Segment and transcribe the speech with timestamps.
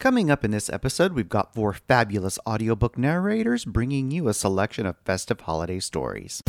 [0.00, 4.86] Coming up in this episode, we've got four fabulous audiobook narrators bringing you a selection
[4.86, 6.40] of festive holiday stories.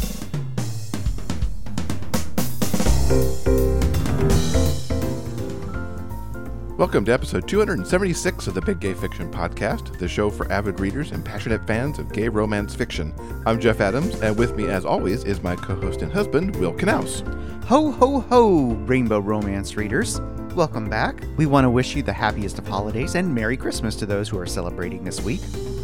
[6.78, 11.10] Welcome to episode 276 of the Big Gay Fiction Podcast, the show for avid readers
[11.10, 13.16] and passionate fans of gay romance fiction.
[13.48, 16.74] I'm Jeff Adams, and with me, as always, is my co host and husband, Will
[16.74, 17.24] Knaus.
[17.64, 20.22] Ho, ho, ho, rainbow romance readers.
[20.56, 21.24] Welcome back.
[21.38, 24.38] We want to wish you the happiest of holidays and Merry Christmas to those who
[24.40, 25.40] are celebrating this week.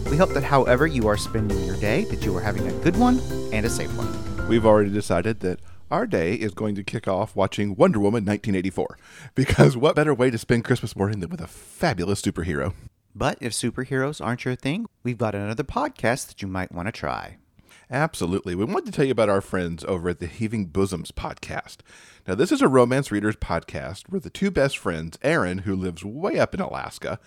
[0.10, 2.98] We hope that however you are spending your day, that you are having a good
[2.98, 3.20] one
[3.54, 4.48] and a safe one.
[4.50, 5.60] We've already decided that
[5.92, 8.98] our day is going to kick off watching Wonder Woman 1984,
[9.36, 12.74] because what better way to spend Christmas morning than with a fabulous superhero?
[13.14, 16.92] But if superheroes aren't your thing, we've got another podcast that you might want to
[16.92, 17.38] try.
[17.90, 18.56] Absolutely.
[18.56, 21.78] We wanted to tell you about our friends over at the Heaving Bosoms podcast.
[22.28, 26.04] Now, this is a romance readers podcast where the two best friends, Aaron, who lives
[26.04, 27.20] way up in Alaska,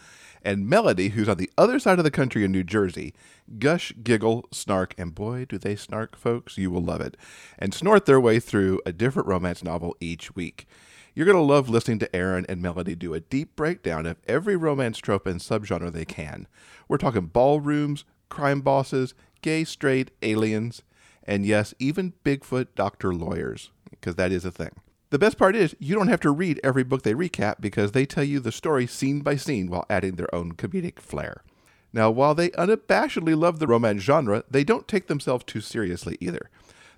[0.42, 3.14] and Melody, who's on the other side of the country in New Jersey,
[3.60, 6.58] gush, giggle, snark, and boy, do they snark, folks.
[6.58, 7.16] You will love it.
[7.60, 10.66] And snort their way through a different romance novel each week.
[11.14, 14.56] You're going to love listening to Aaron and Melody do a deep breakdown of every
[14.56, 16.48] romance trope and subgenre they can.
[16.88, 20.82] We're talking ballrooms, crime bosses, gay, straight, aliens,
[21.22, 24.72] and yes, even Bigfoot doctor lawyers, because that is a thing.
[25.10, 28.04] The best part is you don't have to read every book they recap because they
[28.04, 31.42] tell you the story scene by scene while adding their own comedic flair.
[31.94, 36.50] Now, while they unabashedly love the romance genre, they don't take themselves too seriously either.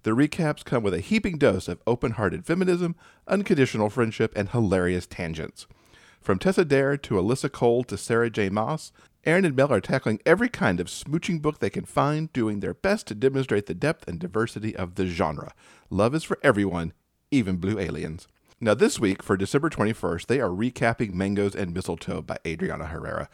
[0.02, 2.96] The recaps come with a heaping dose of open hearted feminism,
[3.28, 5.68] unconditional friendship, and hilarious tangents.
[6.20, 8.48] From Tessa Dare to Alyssa Cole to Sarah J.
[8.48, 8.90] Maas,
[9.24, 12.74] Aaron and Mel are tackling every kind of smooching book they can find, doing their
[12.74, 15.52] best to demonstrate the depth and diversity of the genre.
[15.90, 16.92] Love is for everyone,
[17.30, 18.26] even blue aliens.
[18.60, 23.28] Now, this week, for December 21st, they are recapping Mangoes and Mistletoe by Adriana Herrera.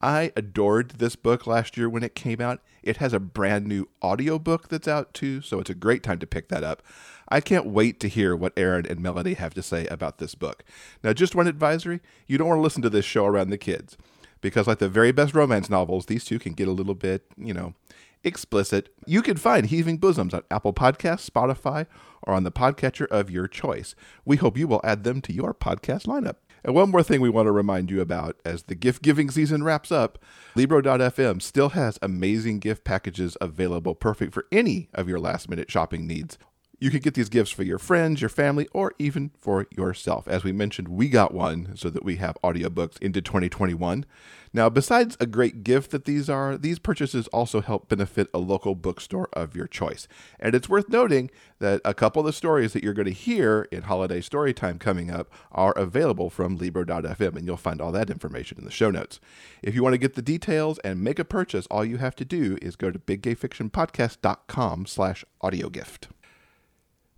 [0.00, 2.60] I adored this book last year when it came out.
[2.84, 6.26] It has a brand new audiobook that's out too, so it's a great time to
[6.26, 6.82] pick that up.
[7.28, 10.62] I can't wait to hear what Aaron and Melody have to say about this book.
[11.02, 13.96] Now, just one advisory you don't want to listen to this show around the kids,
[14.40, 17.52] because, like the very best romance novels, these two can get a little bit, you
[17.52, 17.74] know,
[18.24, 18.94] explicit.
[19.06, 21.86] You can find Heaving Bosoms on Apple Podcasts, Spotify,
[22.22, 23.94] or on the podcatcher of your choice.
[24.24, 26.36] We hope you will add them to your podcast lineup.
[26.64, 29.62] And one more thing we want to remind you about as the gift giving season
[29.62, 30.18] wraps up,
[30.54, 36.06] Libro.fm still has amazing gift packages available, perfect for any of your last minute shopping
[36.06, 36.36] needs.
[36.80, 40.28] You can get these gifts for your friends, your family, or even for yourself.
[40.28, 44.06] As we mentioned, we got one so that we have audiobooks into 2021.
[44.52, 48.76] Now, besides a great gift that these are, these purchases also help benefit a local
[48.76, 50.06] bookstore of your choice.
[50.38, 53.66] And it's worth noting that a couple of the stories that you're going to hear
[53.72, 58.56] in Holiday Storytime coming up are available from Libro.fm, and you'll find all that information
[58.56, 59.18] in the show notes.
[59.62, 62.24] If you want to get the details and make a purchase, all you have to
[62.24, 66.06] do is go to biggayfictionpodcast.com slash audiogift.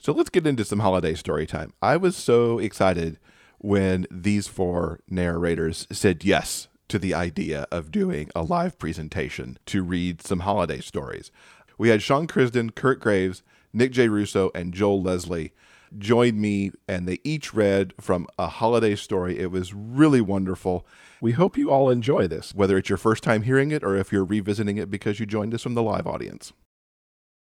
[0.03, 1.75] So let's get into some holiday story time.
[1.83, 3.19] I was so excited
[3.59, 9.83] when these four narrators said yes to the idea of doing a live presentation to
[9.83, 11.31] read some holiday stories.
[11.77, 13.43] We had Sean Crisden, Kirt Graves,
[13.75, 14.09] Nick J.
[14.09, 15.53] Russo, and Joel Leslie
[15.99, 19.39] join me, and they each read from a holiday story.
[19.39, 20.87] It was really wonderful.
[21.21, 24.12] We hope you all enjoy this, whether it's your first time hearing it or if
[24.12, 26.55] you're revisiting it because you joined us from the live audience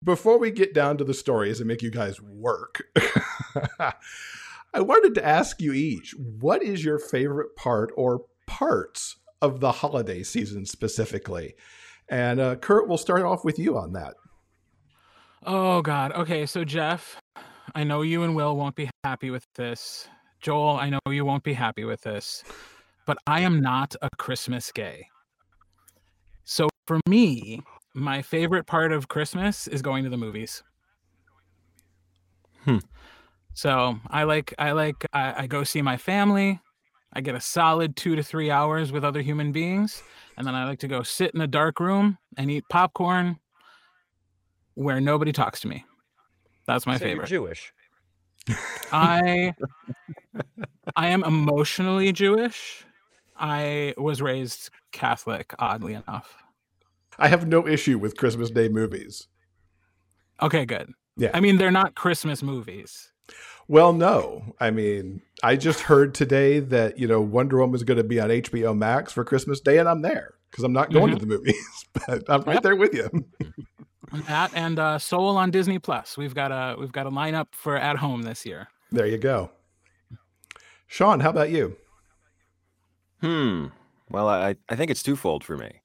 [0.05, 2.85] before we get down to the stories and make you guys work,
[3.79, 9.73] I wanted to ask you each what is your favorite part or parts of the
[9.73, 11.55] holiday season specifically?
[12.09, 14.15] And uh, Kirt, we'll start off with you on that.
[15.47, 16.13] Oh, God.
[16.13, 16.47] Okay.
[16.47, 17.21] So, Jeff,
[17.75, 20.09] I know you and Will won't be happy with this.
[20.41, 22.45] Joel, I know you won't be happy with this,
[23.07, 25.09] but I am not a Christmas gay.
[26.45, 27.63] So, for me,
[27.95, 30.63] my favorite part of Christmas is going to the movies.
[32.65, 32.79] Hmm.
[33.55, 36.61] So I like I like I, I, go see my family.
[37.13, 40.03] I get a solid two to three hours with other human beings,
[40.37, 43.39] and then I like to go sit in a dark room and eat popcorn
[44.75, 45.85] where nobody talks to me.
[46.67, 47.29] That's my so favorite.
[47.29, 47.73] Jewish.
[48.93, 49.55] I
[50.97, 52.85] I am emotionally Jewish.
[53.37, 56.44] I was raised Catholic, oddly enough.
[57.19, 59.29] I have no issue with Christmas Day movies.
[60.43, 60.93] Okay, good.
[61.17, 61.31] Yeah.
[61.33, 63.13] I mean, they're not Christmas movies.
[63.69, 64.55] Well, no.
[64.61, 68.21] I mean, I just heard today that, you know, Wonder Woman is going to be
[68.21, 71.15] on HBO Max for Christmas Day, and I'm there because I'm not going mm-hmm.
[71.15, 72.63] to the movies, but I'm right yep.
[72.63, 73.09] there with you.
[74.29, 76.19] that and uh, Soul on Disney Plus.
[76.19, 78.69] We've got a we've got a lineup for at home this year.
[78.93, 79.51] There you go.
[80.87, 81.77] Sean, how about you?
[83.21, 83.67] Hmm.
[84.11, 85.81] Well, I, I think it's twofold for me.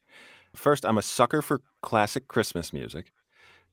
[0.55, 3.11] First, I'm a sucker for classic Christmas music.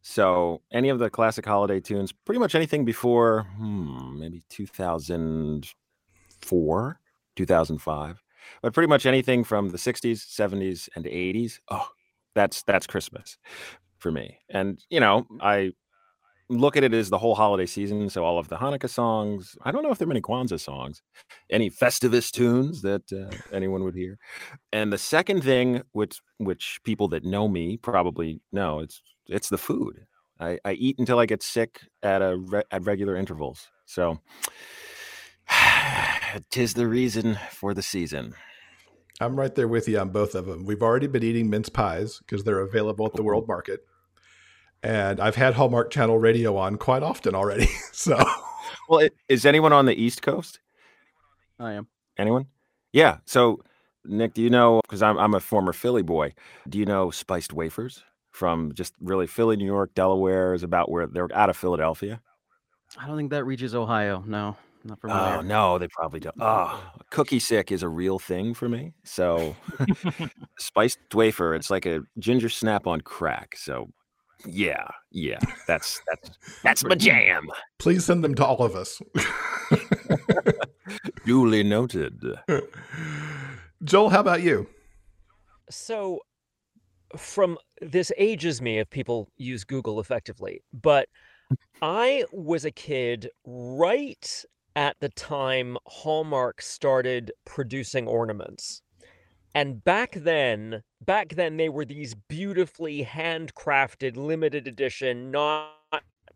[0.03, 7.01] So any of the classic holiday tunes, pretty much anything before hmm, maybe 2004,
[7.37, 8.23] 2005,
[8.63, 11.61] but pretty much anything from the 60s, 70s, and 80s.
[11.71, 11.89] Oh,
[12.35, 13.39] that's that's Christmas
[13.99, 14.39] for me.
[14.49, 15.73] And you know, I
[16.49, 18.09] look at it as the whole holiday season.
[18.09, 19.57] So all of the Hanukkah songs.
[19.63, 21.03] I don't know if there are many Kwanzaa songs,
[21.51, 24.19] any Festivus tunes that uh, anyone would hear.
[24.73, 29.59] And the second thing, which which people that know me probably know, it's it's the
[29.59, 30.07] food.
[30.39, 33.69] I, I eat until I get sick at a re- at regular intervals.
[33.87, 34.21] So
[36.51, 38.35] tis the reason for the season.
[39.19, 40.67] I'm right there with you on both of them.
[40.67, 43.81] We've already been eating mince pies because they're available at the World Market
[44.83, 47.67] and I've had Hallmark Channel Radio on quite often already.
[47.93, 48.17] so,
[48.89, 50.61] well, it, is anyone on the East Coast?
[51.59, 51.89] I am.
[52.19, 52.47] Anyone?
[52.93, 53.19] Yeah.
[53.27, 53.61] So,
[54.05, 54.81] Nick, do you know?
[54.83, 56.35] Because I'm I'm a former Philly boy.
[56.69, 61.07] Do you know spiced wafers from just really Philly, New York, Delaware is about where
[61.07, 62.21] they're out of Philadelphia?
[62.99, 64.23] I don't think that reaches Ohio.
[64.27, 66.37] No, not from Oh no, they probably don't.
[66.39, 68.93] Oh, cookie sick is a real thing for me.
[69.05, 69.57] So,
[70.59, 73.57] spiced wafer, it's like a ginger snap on crack.
[73.57, 73.91] So
[74.45, 76.31] yeah, yeah, that's that's
[76.63, 77.49] that's my jam.
[77.79, 79.01] Please send them to all of us.
[81.25, 82.23] Duly noted.
[83.85, 84.69] Joel, how about you?
[85.71, 86.21] So,
[87.17, 91.09] from this ages me if people use Google effectively, but
[91.83, 94.45] I was a kid right
[94.75, 98.83] at the time Hallmark started producing ornaments.
[99.57, 105.71] And back then, back then they were these beautifully handcrafted limited edition, not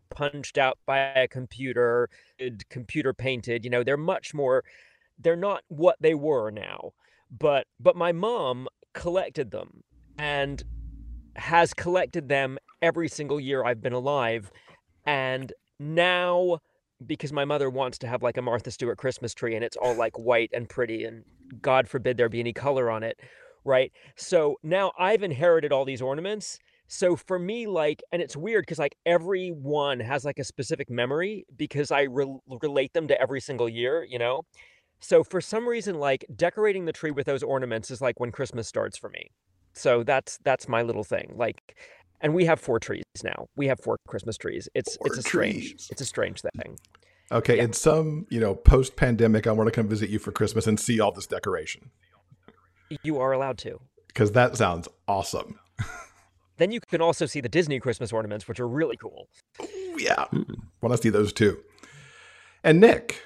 [0.09, 2.09] punched out by a computer,
[2.71, 3.63] computer painted.
[3.63, 4.63] You know, they're much more
[5.19, 6.93] they're not what they were now.
[7.29, 9.83] But but my mom collected them
[10.17, 10.63] and
[11.35, 14.51] has collected them every single year I've been alive.
[15.05, 16.57] And now
[17.05, 19.95] because my mother wants to have like a Martha Stewart Christmas tree and it's all
[19.95, 21.23] like white and pretty and
[21.61, 23.19] God forbid there be any color on it,
[23.65, 23.91] right?
[24.15, 26.59] So now I've inherited all these ornaments.
[26.87, 31.45] So for me, like, and it's weird because like everyone has like a specific memory
[31.55, 34.43] because I re- relate them to every single year, you know?
[34.99, 38.67] So for some reason, like decorating the tree with those ornaments is like when Christmas
[38.67, 39.31] starts for me.
[39.73, 41.31] So that's that's my little thing.
[41.35, 41.77] Like
[42.21, 43.47] and we have four trees now.
[43.55, 44.69] We have four Christmas trees.
[44.73, 45.87] It's four it's a strange trees.
[45.91, 46.77] it's a strange thing.
[47.31, 47.63] Okay, yeah.
[47.63, 50.79] in some you know post pandemic, I want to come visit you for Christmas and
[50.79, 51.91] see all this decoration.
[53.03, 55.59] You are allowed to because that sounds awesome.
[56.57, 59.27] then you can also see the Disney Christmas ornaments, which are really cool.
[59.61, 60.43] Ooh, yeah, hmm.
[60.81, 61.59] want to see those too.
[62.63, 63.21] And Nick.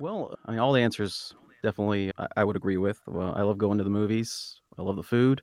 [0.00, 3.00] Well, I mean, all the answers definitely I, I would agree with.
[3.06, 4.60] Well, I love going to the movies.
[4.78, 5.42] I love the food.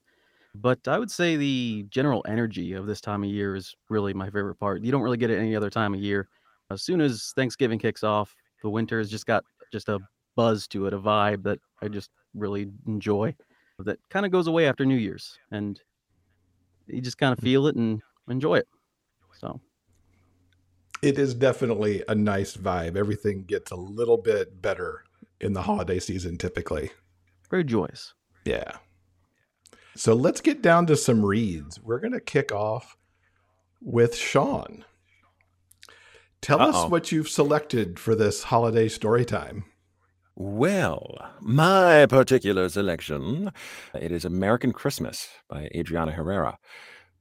[0.61, 4.25] But I would say the general energy of this time of year is really my
[4.25, 4.83] favorite part.
[4.83, 6.27] You don't really get it any other time of year.
[6.71, 9.99] As soon as Thanksgiving kicks off, the winter has just got just a
[10.35, 13.35] buzz to it, a vibe that I just really enjoy.
[13.79, 15.79] That kind of goes away after New Year's, and
[16.87, 17.43] you just kind of mm.
[17.43, 18.67] feel it and enjoy it.
[19.39, 19.59] So
[21.01, 22.95] it is definitely a nice vibe.
[22.95, 25.03] Everything gets a little bit better
[25.41, 26.91] in the holiday season typically.
[27.49, 28.13] Very joyous.
[28.45, 28.77] Yeah.
[29.95, 31.79] So let's get down to some reads.
[31.81, 32.97] We're going to kick off
[33.81, 34.83] with Sean.
[36.41, 36.69] Tell Uh-oh.
[36.85, 39.65] us what you've selected for this holiday story time.
[40.35, 43.51] Well, my particular selection
[43.93, 46.57] it is American Christmas by Adriana Herrera,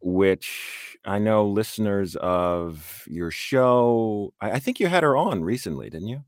[0.00, 4.34] which I know listeners of your show.
[4.40, 6.24] I, I think you had her on recently, didn't you?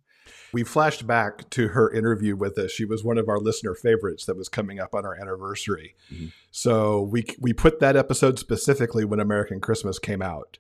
[0.56, 2.70] We flashed back to her interview with us.
[2.70, 5.94] She was one of our listener favorites that was coming up on our anniversary.
[6.10, 6.28] Mm-hmm.
[6.50, 10.56] So we we put that episode specifically when American Christmas came out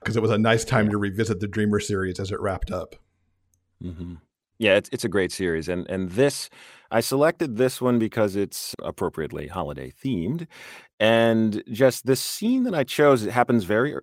[0.00, 0.92] because it was a nice time yeah.
[0.92, 2.96] to revisit the Dreamer series as it wrapped up.
[3.82, 4.14] Mm-hmm.
[4.56, 6.48] Yeah, it's it's a great series, and and this
[6.90, 10.46] I selected this one because it's appropriately holiday themed,
[10.98, 13.94] and just this scene that I chose it happens very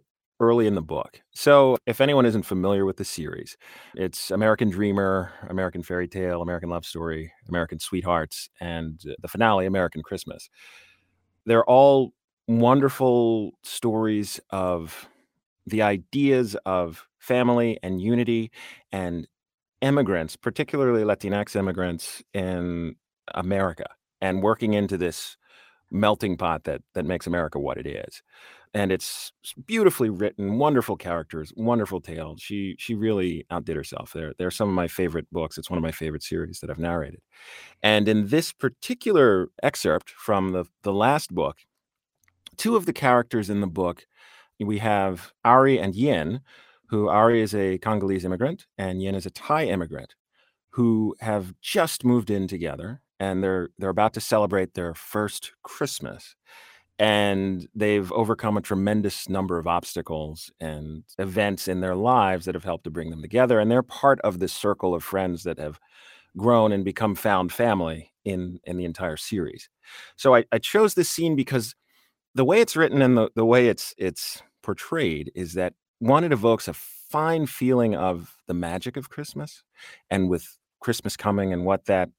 [0.42, 1.22] early in the book.
[1.32, 3.56] So, if anyone isn't familiar with the series,
[3.96, 10.02] it's American Dreamer, American Fairy Tale, American Love Story, American Sweethearts, and the finale, American
[10.04, 10.50] Christmas.
[11.46, 12.14] They're all
[12.48, 15.08] wonderful stories of
[15.66, 18.52] the ideas of family and unity
[18.92, 19.28] and
[19.82, 22.96] immigrants, particularly Latinx immigrants in
[23.34, 23.86] America,
[24.22, 25.38] and working into this
[25.92, 28.24] melting pot that that makes America what it is.
[28.74, 29.34] And it's
[29.68, 32.36] beautifully written, wonderful characters, wonderful tale.
[32.38, 34.14] She she really outdid herself.
[34.14, 35.58] They're they're some of my favorite books.
[35.58, 37.22] It's one of my favorite series that I've narrated.
[37.84, 41.58] And in this particular excerpt from the the last book,
[42.58, 44.06] two of the characters in the book,
[44.60, 46.42] we have Ari and Yin,
[46.88, 50.16] who Ari is a Congolese immigrant and Yin is a Thai immigrant
[50.72, 56.36] who have just moved in together and they're they're about to celebrate their first Christmas.
[57.02, 62.64] And they've overcome a tremendous number of obstacles and events in their lives that have
[62.64, 63.60] helped to bring them together.
[63.60, 65.80] And they're part of this circle of friends that have
[66.38, 69.68] grown and become found family in in the entire series.
[70.16, 71.74] So I, I chose this scene because
[72.36, 76.32] the way it's written and the, the way it's it's portrayed is that one, it
[76.32, 79.64] evokes a fine feeling of the magic of Christmas
[80.12, 82.10] and with Christmas coming and what that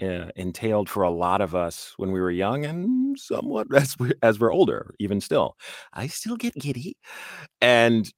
[0.00, 4.12] uh, entailed for a lot of us when we were young and somewhat as we
[4.22, 5.56] as we're older even still.
[5.92, 6.96] I still get giddy
[7.60, 8.12] and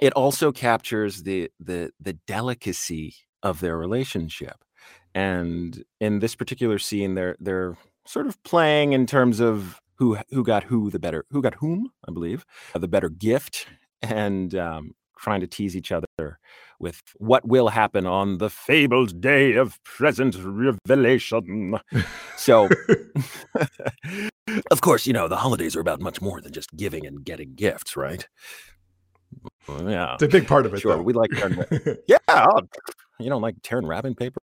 [0.00, 4.56] it also captures the the the delicacy of their relationship.
[5.14, 10.44] And in this particular scene they're they're sort of playing in terms of who who
[10.44, 12.44] got who the better who got whom i believe
[12.74, 13.66] the better gift.
[14.02, 16.38] And um, trying to tease each other
[16.78, 21.78] with what will happen on the fabled day of present revelation.
[22.36, 22.68] so,
[24.70, 27.54] of course, you know, the holidays are about much more than just giving and getting
[27.54, 28.26] gifts, right?
[29.68, 30.14] Yeah.
[30.14, 30.80] It's a big part of it.
[30.80, 30.96] Sure.
[30.96, 31.02] Though.
[31.02, 31.64] We like tearing,
[32.06, 32.18] yeah.
[32.28, 32.60] Oh,
[33.18, 34.40] you don't like tearing wrapping paper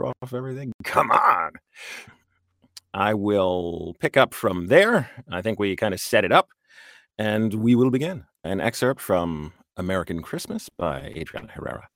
[0.00, 0.72] off everything?
[0.84, 1.52] Come on.
[2.92, 5.10] I will pick up from there.
[5.30, 6.48] I think we kind of set it up
[7.18, 8.24] and we will begin.
[8.42, 11.88] An excerpt from American Christmas by Adrian Herrera.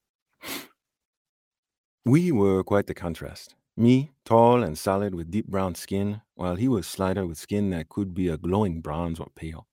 [2.07, 3.55] We were quite the contrast.
[3.77, 7.91] Me, tall and solid with deep brown skin, while he was slighter with skin that
[7.91, 9.67] could be a glowing bronze or pale.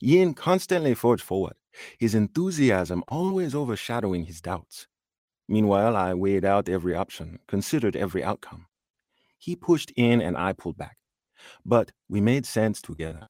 [0.00, 1.52] Yin constantly forged forward,
[1.98, 4.86] his enthusiasm always overshadowing his doubts.
[5.46, 8.64] Meanwhile, I weighed out every option, considered every outcome.
[9.38, 10.96] He pushed in and I pulled back.
[11.66, 13.26] But we made sense together.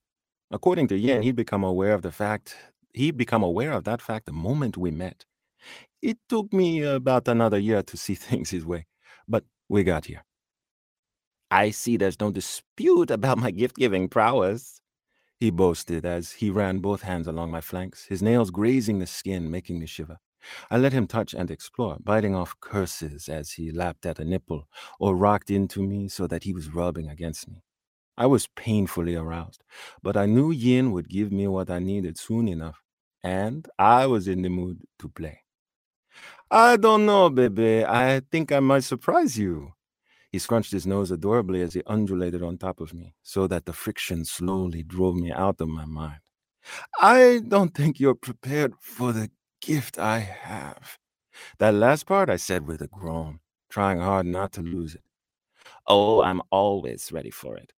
[0.52, 2.56] According to Yin, he'd become aware of the fact
[2.92, 5.24] he'd become aware of that fact the moment we met.
[6.00, 8.86] It took me about another year to see things his way,
[9.28, 10.24] but we got here.
[11.50, 14.80] I see there's no dispute about my gift giving prowess,
[15.42, 19.50] he boasted as he ran both hands along my flanks, his nails grazing the skin,
[19.50, 20.18] making me shiver.
[20.70, 24.68] I let him touch and explore, biting off curses as he lapped at a nipple
[25.00, 27.64] or rocked into me so that he was rubbing against me.
[28.16, 29.64] I was painfully aroused,
[30.00, 32.81] but I knew Yin would give me what I needed soon enough,
[33.22, 35.40] and I was in the mood to play.
[36.50, 37.84] I don't know, baby.
[37.84, 39.72] I think I might surprise you.
[40.30, 43.72] He scrunched his nose adorably as he undulated on top of me, so that the
[43.72, 46.20] friction slowly drove me out of my mind.
[47.00, 50.98] I don't think you're prepared for the gift I have.
[51.58, 55.02] That last part I said with a groan, trying hard not to lose it.
[55.86, 57.72] Oh, I'm always ready for it.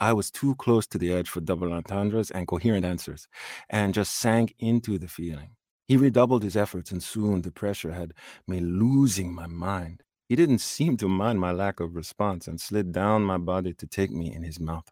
[0.00, 3.28] I was too close to the edge for double entendres and coherent answers,
[3.68, 5.50] and just sank into the feeling.
[5.86, 8.14] He redoubled his efforts, and soon the pressure had
[8.48, 10.02] me losing my mind.
[10.28, 13.86] He didn't seem to mind my lack of response and slid down my body to
[13.86, 14.88] take me in his mouth.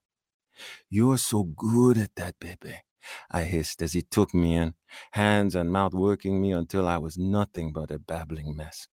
[0.91, 2.77] You're so good at that, baby,
[3.31, 4.75] I hissed as he took me in,
[5.13, 8.89] hands and mouth working me until I was nothing but a babbling mess.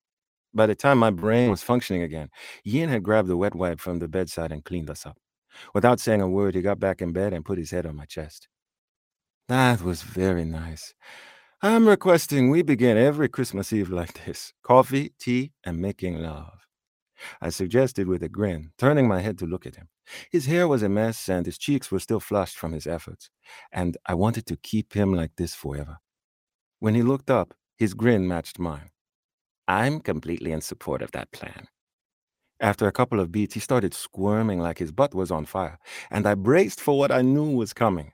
[0.54, 2.30] By the time my brain was functioning again,
[2.64, 5.18] Yin had grabbed a wet wipe from the bedside and cleaned us up.
[5.74, 8.06] Without saying a word, he got back in bed and put his head on my
[8.06, 8.48] chest.
[9.48, 10.94] That was very nice.
[11.62, 16.68] I'm requesting we begin every Christmas Eve like this coffee, tea, and making love.
[17.42, 19.88] I suggested with a grin, turning my head to look at him.
[20.32, 23.30] His hair was a mess and his cheeks were still flushed from his efforts,
[23.72, 25.98] and I wanted to keep him like this forever.
[26.80, 28.90] When he looked up, his grin matched mine.
[29.68, 31.68] I'm completely in support of that plan.
[32.62, 35.78] After a couple of beats, he started squirming like his butt was on fire,
[36.10, 38.14] and I braced for what I knew was coming.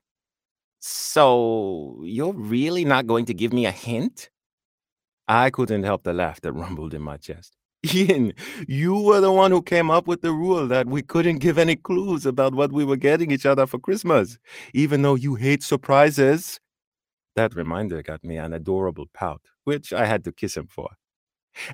[0.79, 4.31] So, you're really not going to give me a hint?
[5.27, 7.55] I couldn't help the laugh that rumbled in my chest.
[7.83, 8.33] Yin,
[8.67, 11.75] you were the one who came up with the rule that we couldn't give any
[11.75, 14.37] clues about what we were getting each other for Christmas,
[14.73, 16.59] even though you hate surprises.
[17.35, 20.89] That reminder got me an adorable pout, which I had to kiss him for.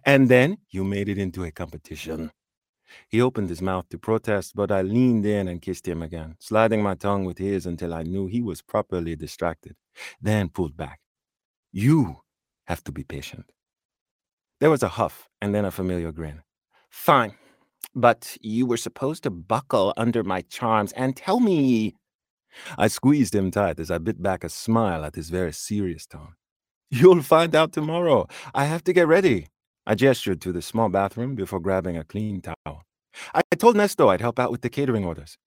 [0.05, 2.31] And then you made it into a competition.
[3.10, 6.82] He opened his mouth to protest, but I leaned in and kissed him again, sliding
[6.84, 9.75] my tongue with his until I knew he was properly distracted,
[10.22, 11.00] then pulled back.
[11.72, 12.22] You
[12.65, 13.51] have to be patient.
[14.60, 16.41] There was a huff and then a familiar grin.
[16.89, 17.36] Fine.
[17.94, 21.96] But you were supposed to buckle under my charms and tell me.
[22.77, 26.34] I squeezed him tight as I bit back a smile at his very serious tone.
[26.89, 28.27] You'll find out tomorrow.
[28.53, 29.48] I have to get ready.
[29.88, 32.84] I gestured to the small bathroom before grabbing a clean towel.
[33.34, 35.38] I told Nesto I'd help out with the catering orders.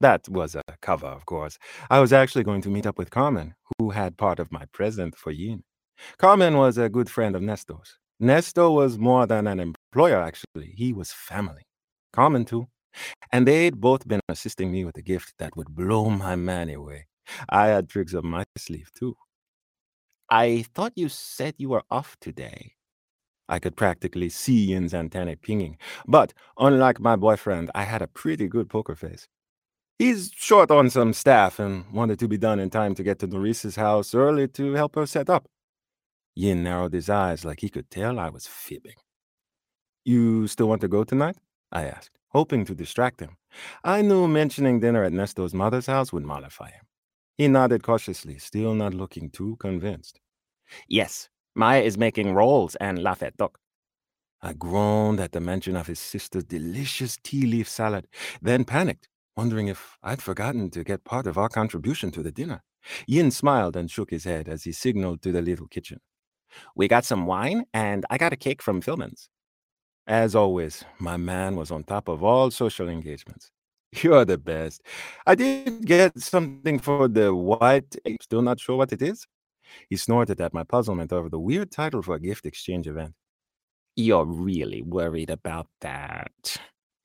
[0.00, 1.58] That was a cover, of course.
[1.90, 5.16] I was actually going to meet up with Carmen, who had part of my present
[5.16, 5.64] for Yin.
[6.18, 7.98] Carmen was a good friend of Nesto's.
[8.22, 10.72] Nesto was more than an employer, actually.
[10.76, 11.64] He was family.
[12.12, 12.68] Carmen, too.
[13.32, 17.08] And they'd both been assisting me with a gift that would blow my man away.
[17.48, 19.16] I had tricks up my sleeve, too.
[20.30, 22.74] I thought you said you were off today.
[23.50, 25.76] I could practically see Yin's antennae pinging.
[26.06, 29.28] But unlike my boyfriend, I had a pretty good poker face.
[29.98, 33.26] He's short on some staff and wanted to be done in time to get to
[33.26, 35.46] Noris's house early to help her set up.
[36.34, 38.94] Yin narrowed his eyes like he could tell I was fibbing.
[40.04, 41.36] You still want to go tonight?
[41.72, 43.36] I asked, hoping to distract him.
[43.84, 46.86] I knew mentioning dinner at Nesto's mother's house would mollify him.
[47.36, 50.20] He nodded cautiously, still not looking too convinced.
[50.88, 53.34] Yes, Maya is making rolls and lahpet
[54.42, 58.06] I groaned at the mention of his sister's delicious tea leaf salad,
[58.40, 62.62] then panicked wondering if I'd forgotten to get part of our contribution to the dinner.
[63.06, 66.00] Yin smiled and shook his head as he signaled to the little kitchen.
[66.74, 69.30] We got some wine, and I got a cake from Philman's.
[70.06, 73.50] As always, my man was on top of all social engagements.
[74.02, 74.82] You're the best.
[75.26, 79.26] I did get something for the white ape, still not sure what it is.
[79.88, 83.14] He snorted at my puzzlement over the weird title for a gift exchange event.
[83.96, 86.58] You're really worried about that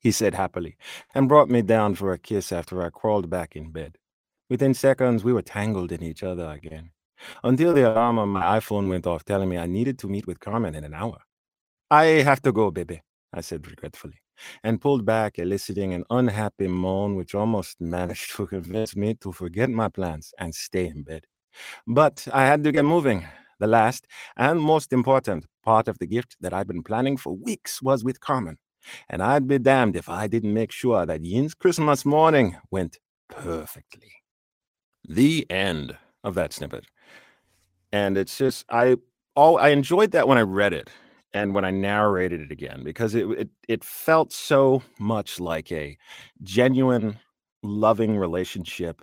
[0.06, 0.76] he said happily,
[1.16, 3.98] and brought me down for a kiss after I crawled back in bed.
[4.48, 6.92] Within seconds, we were tangled in each other again,
[7.42, 10.38] until the alarm on my iPhone went off telling me I needed to meet with
[10.38, 11.18] Carmen in an hour.
[11.90, 14.20] I have to go, baby, I said regretfully,
[14.62, 19.70] and pulled back, eliciting an unhappy moan which almost managed to convince me to forget
[19.70, 21.26] my plans and stay in bed.
[21.86, 23.26] But I had to get moving.
[23.58, 27.80] The last and most important part of the gift that I'd been planning for weeks
[27.80, 28.58] was with Carmen
[29.08, 32.98] and I'd be damned if I didn't make sure that Yin's Christmas morning went
[33.28, 34.12] perfectly.
[35.08, 36.84] The end of that snippet.
[37.92, 38.96] And it's just I
[39.34, 40.90] all I enjoyed that when I read it
[41.32, 45.96] and when I narrated it again because it it it felt so much like a
[46.42, 47.18] genuine
[47.62, 49.02] loving relationship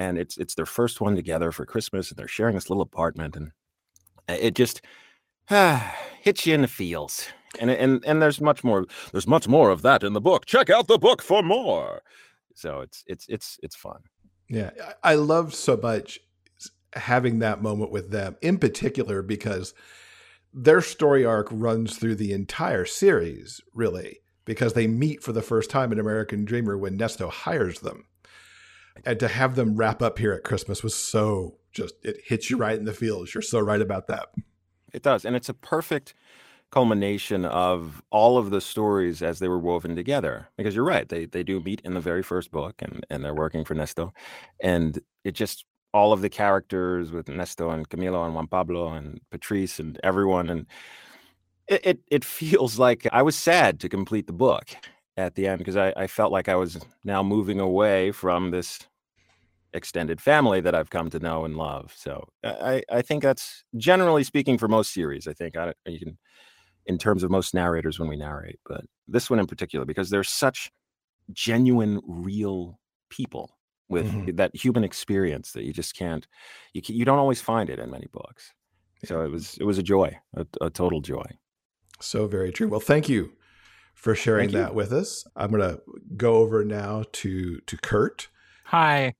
[0.00, 3.36] and it's it's their first one together for Christmas and they're sharing this little apartment
[3.36, 3.52] and
[4.26, 4.80] it just
[5.50, 7.28] ah, hits you in the feels
[7.60, 10.46] and and and there's much more there's much more of that in the book.
[10.46, 12.02] Check out the book for more.
[12.54, 14.00] So it's it's it's it's fun.
[14.48, 14.70] Yeah
[15.04, 16.18] i loved so much
[16.94, 19.74] having that moment with them in particular because
[20.52, 25.70] their story arc runs through the entire series really because they meet for the first
[25.70, 28.06] time in american dreamer when nesto hires them
[29.04, 32.56] and to have them wrap up here at christmas was so just it hits you
[32.56, 33.34] right in the feels.
[33.34, 34.28] You're so right about that.
[34.92, 35.24] It does.
[35.24, 36.14] And it's a perfect
[36.70, 40.48] culmination of all of the stories as they were woven together.
[40.56, 43.34] Because you're right, they they do meet in the very first book, and and they're
[43.34, 44.12] working for Nesto,
[44.60, 49.20] and it just all of the characters with Nesto and Camilo and Juan Pablo and
[49.30, 50.66] Patrice and everyone, and
[51.68, 54.70] it it, it feels like I was sad to complete the book
[55.16, 58.78] at the end because I, I felt like I was now moving away from this
[59.72, 61.92] extended family that I've come to know and love.
[61.96, 65.28] So I, I think that's generally speaking for most series.
[65.28, 66.18] I think I, you can
[66.86, 70.24] in terms of most narrators when we narrate, but this one in particular, because they're
[70.24, 70.70] such
[71.32, 72.80] genuine, real
[73.10, 73.56] people
[73.88, 74.36] with mm-hmm.
[74.36, 76.26] that human experience that you just can't,
[76.72, 78.52] you, you don't always find it in many books.
[79.04, 81.26] So it was, it was a joy, a, a total joy.
[82.00, 82.68] So very true.
[82.68, 83.32] Well, thank you
[83.94, 85.26] for sharing that with us.
[85.36, 85.80] I'm going to
[86.16, 88.28] go over now to, to Kirt.
[88.64, 89.14] Hi.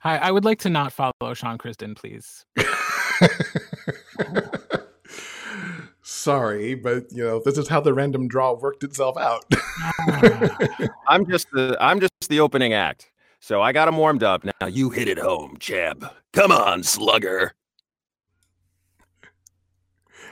[0.00, 0.16] Hi.
[0.16, 2.46] I would like to not follow Sean Crisden, please.
[6.02, 9.44] sorry, but you know, this is how the random draw worked itself out.
[11.08, 13.10] I'm just the I'm just the opening act.
[13.40, 14.44] So I got him warmed up.
[14.44, 16.10] Now you hit it home, Cheb.
[16.32, 17.54] Come on, slugger.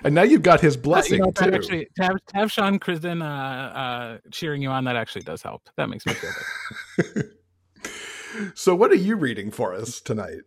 [0.04, 1.54] And now you've got his blessing uh, you know, too.
[1.54, 5.42] Actually, to have, to have Sean Crisden uh, uh, cheering you on, that actually does
[5.42, 5.68] help.
[5.76, 6.31] That makes me feel
[7.14, 7.33] good.
[8.55, 10.42] so, what are you reading for us tonight?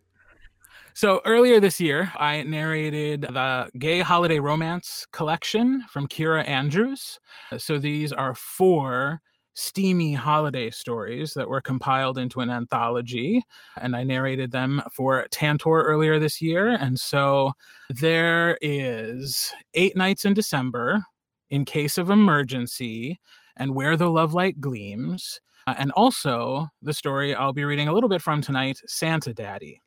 [0.94, 7.18] So earlier this year, I narrated the Gay Holiday Romance collection from Keira Andrews.
[7.56, 9.22] So these are four
[9.54, 13.44] steamy holiday stories that were compiled into an anthology
[13.78, 17.52] and i narrated them for tantor earlier this year and so
[17.90, 21.04] there is eight nights in december
[21.50, 23.20] in case of emergency
[23.56, 27.92] and Where the Love Light Gleams, uh, and also the story I'll be reading a
[27.92, 29.80] little bit from tonight, Santa Daddy.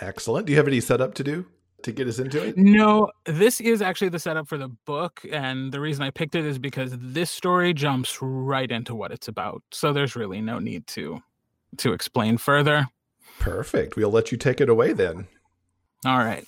[0.00, 0.46] Excellent.
[0.46, 1.46] Do you have any setup to do
[1.82, 2.56] to get us into it?
[2.56, 6.46] No, this is actually the setup for the book, and the reason I picked it
[6.46, 9.62] is because this story jumps right into what it's about.
[9.70, 11.20] So there's really no need to
[11.78, 12.86] to explain further.
[13.38, 13.96] Perfect.
[13.96, 15.26] We'll let you take it away then.
[16.04, 16.44] All right.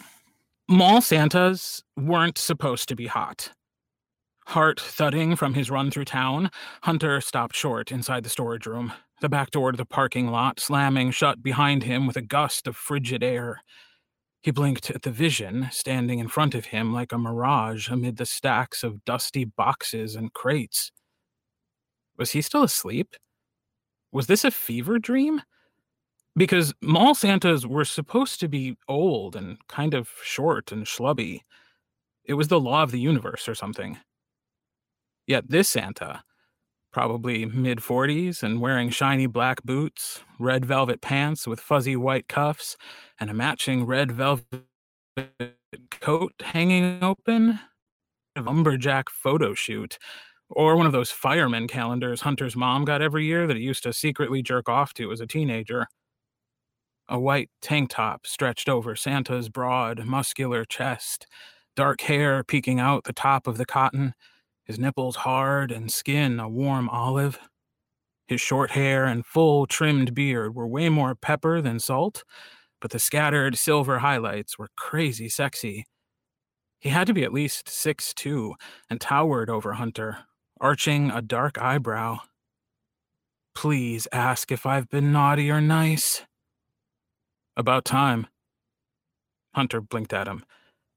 [0.68, 3.50] Mall Santas weren't supposed to be hot.
[4.46, 6.50] Heart thudding from his run through town,
[6.82, 11.10] Hunter stopped short inside the storage room, the back door to the parking lot slamming
[11.10, 13.62] shut behind him with a gust of frigid air.
[14.42, 18.26] He blinked at the vision standing in front of him like a mirage amid the
[18.26, 20.92] stacks of dusty boxes and crates.
[22.16, 23.16] Was he still asleep?
[24.12, 25.42] Was this a fever dream?
[26.36, 31.40] because mall Santas were supposed to be old and kind of short and schlubby.
[32.24, 33.98] It was the law of the universe or something.
[35.26, 36.22] Yet this Santa,
[36.92, 42.76] probably mid 40s and wearing shiny black boots, red velvet pants with fuzzy white cuffs,
[43.20, 44.66] and a matching red velvet
[46.00, 47.60] coat hanging open,
[48.36, 49.98] a lumberjack photo shoot,
[50.50, 53.92] or one of those fireman calendars Hunter's mom got every year that he used to
[53.92, 55.86] secretly jerk off to as a teenager.
[57.08, 61.26] A white tank top stretched over Santa's broad, muscular chest,
[61.76, 64.14] dark hair peeking out the top of the cotton,
[64.64, 67.38] his nipples hard and skin a warm olive.
[68.26, 72.24] His short hair and full trimmed beard were way more pepper than salt,
[72.80, 75.84] but the scattered silver highlights were crazy sexy.
[76.78, 78.54] He had to be at least six two
[78.90, 80.18] and towered over Hunter,
[80.60, 82.18] arching a dark eyebrow.
[83.54, 86.24] Please ask if I've been naughty or nice.
[87.56, 88.26] About time.
[89.54, 90.44] Hunter blinked at him,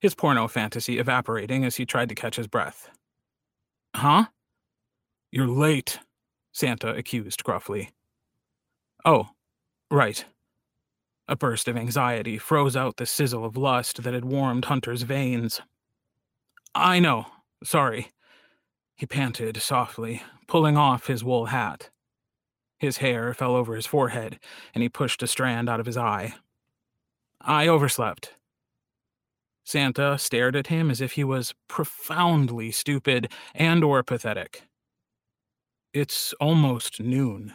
[0.02, 2.90] his porno fantasy evaporating as he tried to catch his breath.
[3.98, 4.26] Huh?
[5.32, 5.98] You're late,
[6.52, 7.90] Santa accused gruffly.
[9.04, 9.30] Oh,
[9.90, 10.24] right.
[11.28, 15.62] A burst of anxiety froze out the sizzle of lust that had warmed Hunter's veins.
[16.76, 17.26] I know.
[17.64, 18.12] Sorry.
[18.96, 21.90] He panted softly, pulling off his wool hat.
[22.78, 24.38] His hair fell over his forehead,
[24.76, 26.36] and he pushed a strand out of his eye.
[27.42, 28.36] I overslept.
[29.68, 34.64] Santa stared at him as if he was profoundly stupid and or pathetic.
[35.94, 37.54] It's almost noon.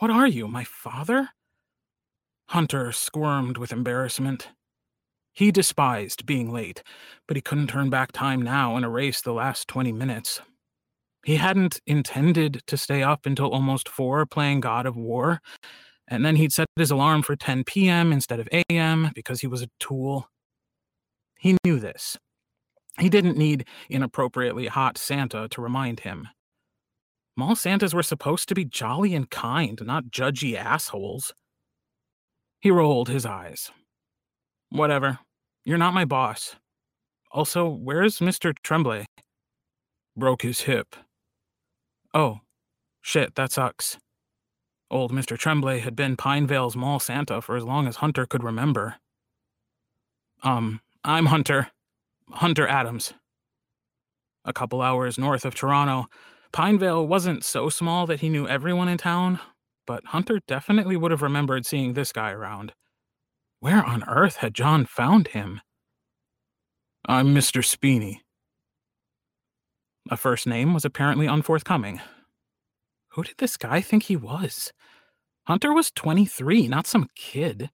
[0.00, 1.30] What are you, my father?
[2.50, 4.50] Hunter squirmed with embarrassment.
[5.32, 6.82] He despised being late,
[7.26, 10.42] but he couldn't turn back time now and erase the last 20 minutes.
[11.24, 15.40] He hadn't intended to stay up until almost four playing God of War,
[16.06, 18.12] and then he'd set his alarm for 10 p.m.
[18.12, 19.10] instead of a.m.
[19.14, 20.28] because he was a tool.
[21.38, 22.16] He knew this.
[22.98, 26.28] He didn't need inappropriately hot Santa to remind him.
[27.36, 31.34] Mall Santas were supposed to be jolly and kind, not judgy assholes.
[32.60, 33.70] He rolled his eyes.
[34.70, 35.18] Whatever.
[35.64, 36.56] You're not my boss.
[37.30, 38.54] Also, where's Mr.
[38.62, 39.04] Tremblay?
[40.16, 40.96] Broke his hip.
[42.14, 42.40] Oh,
[43.02, 43.98] shit, that sucks.
[44.90, 45.36] Old Mr.
[45.36, 48.96] Tremblay had been Pinevale's mall Santa for as long as Hunter could remember.
[50.42, 51.68] Um, I'm Hunter.
[52.32, 53.14] Hunter Adams.
[54.44, 56.06] A couple hours north of Toronto,
[56.52, 59.38] Pinevale wasn't so small that he knew everyone in town,
[59.86, 62.72] but Hunter definitely would have remembered seeing this guy around.
[63.60, 65.60] Where on earth had John found him?
[67.06, 67.62] I'm Mr.
[67.62, 68.22] Speeney.
[70.10, 72.00] A first name was apparently unforthcoming,
[73.10, 74.72] who did this guy think he was?
[75.46, 77.70] Hunter was 23, not some kid.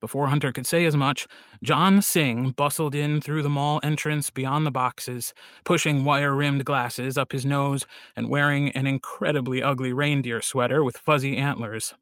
[0.00, 1.26] Before Hunter could say as much,
[1.62, 5.34] John Singh bustled in through the mall entrance beyond the boxes,
[5.64, 7.86] pushing wire rimmed glasses up his nose
[8.16, 11.94] and wearing an incredibly ugly reindeer sweater with fuzzy antlers.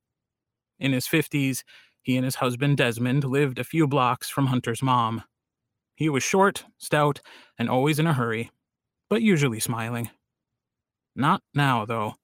[0.79, 1.65] In his 50s,
[2.01, 5.25] he and his husband Desmond lived a few blocks from Hunter's mom.
[5.97, 7.21] He was short, stout,
[7.59, 8.53] and always in a hurry,
[9.11, 10.11] but usually smiling.
[11.17, 12.15] Not now, though.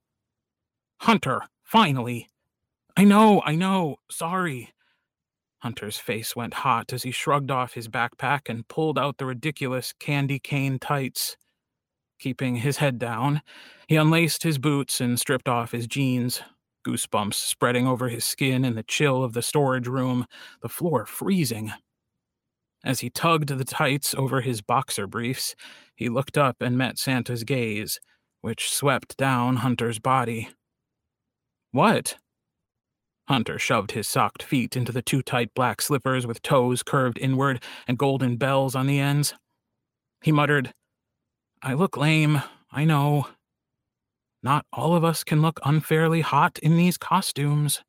[1.01, 2.29] Hunter, finally.
[2.97, 3.97] I know, I know.
[4.09, 4.74] Sorry.
[5.65, 9.95] Hunter's face went hot as he shrugged off his backpack and pulled out the ridiculous
[9.99, 11.39] candy cane tights.
[12.19, 13.41] Keeping his head down,
[13.89, 16.43] he unlaced his boots and stripped off his jeans,
[16.87, 20.27] goosebumps spreading over his skin in the chill of the storage room,
[20.61, 21.73] the floor freezing.
[22.85, 25.55] As he tugged the tights over his boxer briefs,
[25.97, 28.01] he looked up and met Santa's gaze,
[28.43, 30.51] which swept down Hunter's body.
[31.73, 32.19] What?
[33.27, 37.63] Hunter shoved his socked feet into the too tight black slippers with toes curved inward
[37.89, 39.35] and golden bells on the ends.
[40.23, 40.73] He muttered,
[41.63, 42.43] I look lame.
[42.71, 43.29] I know.
[44.43, 47.83] Not all of us can look unfairly hot in these costumes.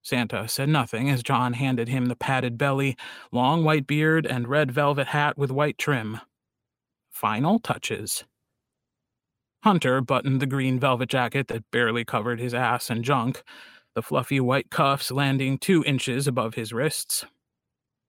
[0.00, 2.96] Santa said nothing as John handed him the padded belly,
[3.30, 6.20] long white beard, and red velvet hat with white trim.
[7.10, 8.24] Final touches.
[9.64, 13.42] Hunter buttoned the green velvet jacket that barely covered his ass and junk,
[13.98, 17.24] the fluffy white cuffs landing two inches above his wrists.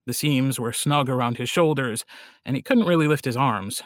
[0.06, 2.04] The seams were snug around his shoulders,
[2.44, 3.82] and he couldn't really lift his arms.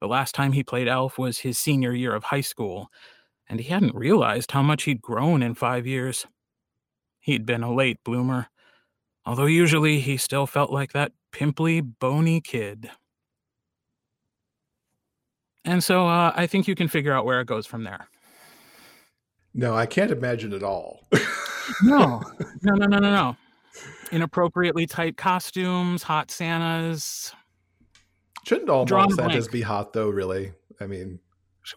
[0.00, 2.88] The last time he played elf was his senior year of high school,
[3.48, 6.26] and he hadn't realized how much he'd grown in five years.
[7.20, 8.48] He'd been a late bloomer,
[9.24, 12.90] although usually he still felt like that pimply, bony kid.
[15.64, 18.08] And so uh, I think you can figure out where it goes from there.
[19.54, 21.06] No, I can't imagine at all.
[21.82, 22.20] no,
[22.62, 23.36] no, no, no, no, no.
[24.10, 27.32] Inappropriately tight costumes, hot Santas.
[28.44, 29.50] Shouldn't all Santas blank.
[29.50, 30.08] be hot though?
[30.10, 30.52] Really?
[30.80, 31.20] I mean,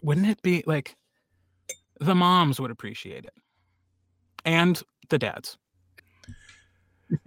[0.02, 0.96] Wouldn't it be like
[2.00, 3.34] the moms would appreciate it?
[4.44, 5.56] And the dads.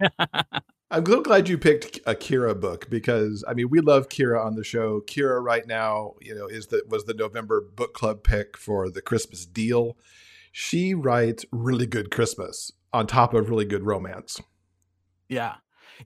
[0.90, 4.54] I'm so glad you picked a Keira book because I mean we love Keira on
[4.54, 5.00] the show.
[5.00, 9.02] Keira right now, you know, is the was the November book club pick for the
[9.02, 9.96] Christmas deal.
[10.52, 14.40] She writes really good Christmas on top of really good romance.
[15.28, 15.56] Yeah.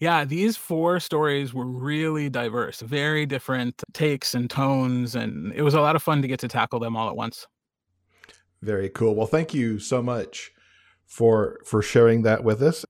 [0.00, 5.74] Yeah, these four stories were really diverse, very different takes and tones, and it was
[5.74, 7.46] a lot of fun to get to tackle them all at once.
[8.62, 9.14] Very cool.
[9.14, 10.52] Well, thank you so much
[11.06, 12.84] for for sharing that with us.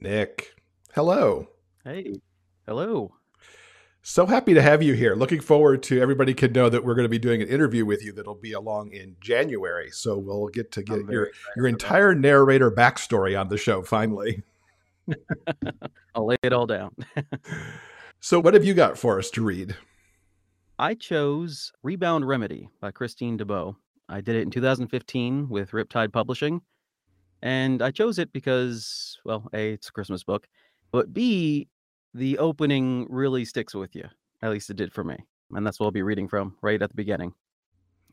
[0.00, 0.54] Nick,
[0.94, 1.48] hello.
[1.84, 2.20] Hey,
[2.66, 3.14] hello.
[4.04, 5.14] So happy to have you here.
[5.14, 8.04] Looking forward to everybody can know that we're going to be doing an interview with
[8.04, 9.90] you that'll be along in January.
[9.90, 14.42] So we'll get to get your your entire narrator backstory on the show finally.
[16.14, 16.94] I'll lay it all down.
[18.24, 19.74] So what have you got for us to read?
[20.78, 23.74] I chose Rebound Remedy by Christine d'Abo.
[24.08, 26.62] I did it in 2015 with Riptide Publishing.
[27.42, 30.46] And I chose it because, well, A, it's a Christmas book,
[30.92, 31.66] but B,
[32.14, 34.04] the opening really sticks with you.
[34.42, 35.16] At least it did for me.
[35.52, 37.32] And that's what I'll be reading from right at the beginning.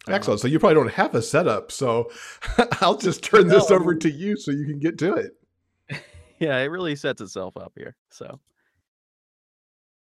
[0.08, 0.40] Excellent.
[0.40, 2.10] So you probably don't have a setup, so
[2.82, 3.76] I'll just turn this No.
[3.76, 5.32] over to you so you can get to it.
[6.40, 7.96] yeah, it really sets itself up here.
[8.10, 8.40] So,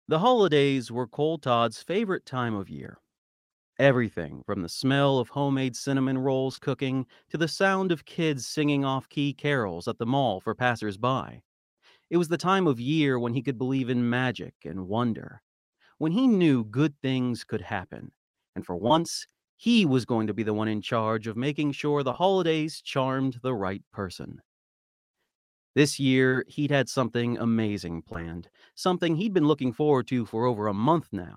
[0.08, 2.98] the holidays were Cole Todd's favorite time of year.
[3.78, 8.84] Everything from the smell of homemade cinnamon rolls cooking to the sound of kids singing
[8.84, 11.42] off key carols at the mall for passersby.
[12.08, 15.42] It was the time of year when he could believe in magic and wonder,
[15.98, 18.12] when he knew good things could happen.
[18.54, 22.02] And for once, he was going to be the one in charge of making sure
[22.02, 24.40] the holidays charmed the right person.
[25.74, 30.68] This year, he'd had something amazing planned, something he'd been looking forward to for over
[30.68, 31.36] a month now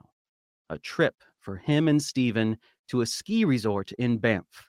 [0.69, 2.55] a trip for him and Stephen
[2.87, 4.67] to a ski resort in Banff.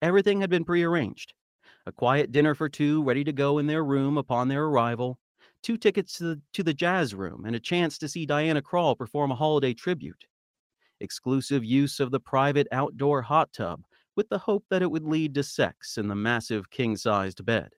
[0.00, 1.34] Everything had been prearranged
[1.86, 5.18] a quiet dinner for two ready to go in their room upon their arrival,
[5.62, 8.96] two tickets to the, to the jazz room, and a chance to see Diana Krall
[8.96, 10.24] perform a holiday tribute.
[11.00, 13.82] Exclusive use of the private outdoor hot tub
[14.14, 17.70] with the hope that it would lead to sex in the massive king sized bed.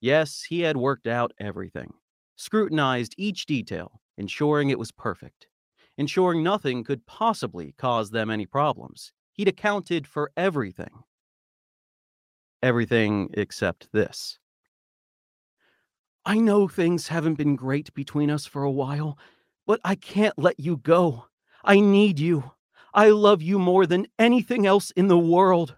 [0.00, 1.92] Yes, he had worked out everything,
[2.36, 5.46] scrutinized each detail, ensuring it was perfect,
[5.98, 9.12] ensuring nothing could possibly cause them any problems.
[9.32, 11.02] He'd accounted for everything.
[12.66, 14.40] Everything except this.
[16.24, 19.16] I know things haven't been great between us for a while,
[19.68, 21.26] but I can't let you go.
[21.62, 22.50] I need you.
[22.92, 25.76] I love you more than anything else in the world.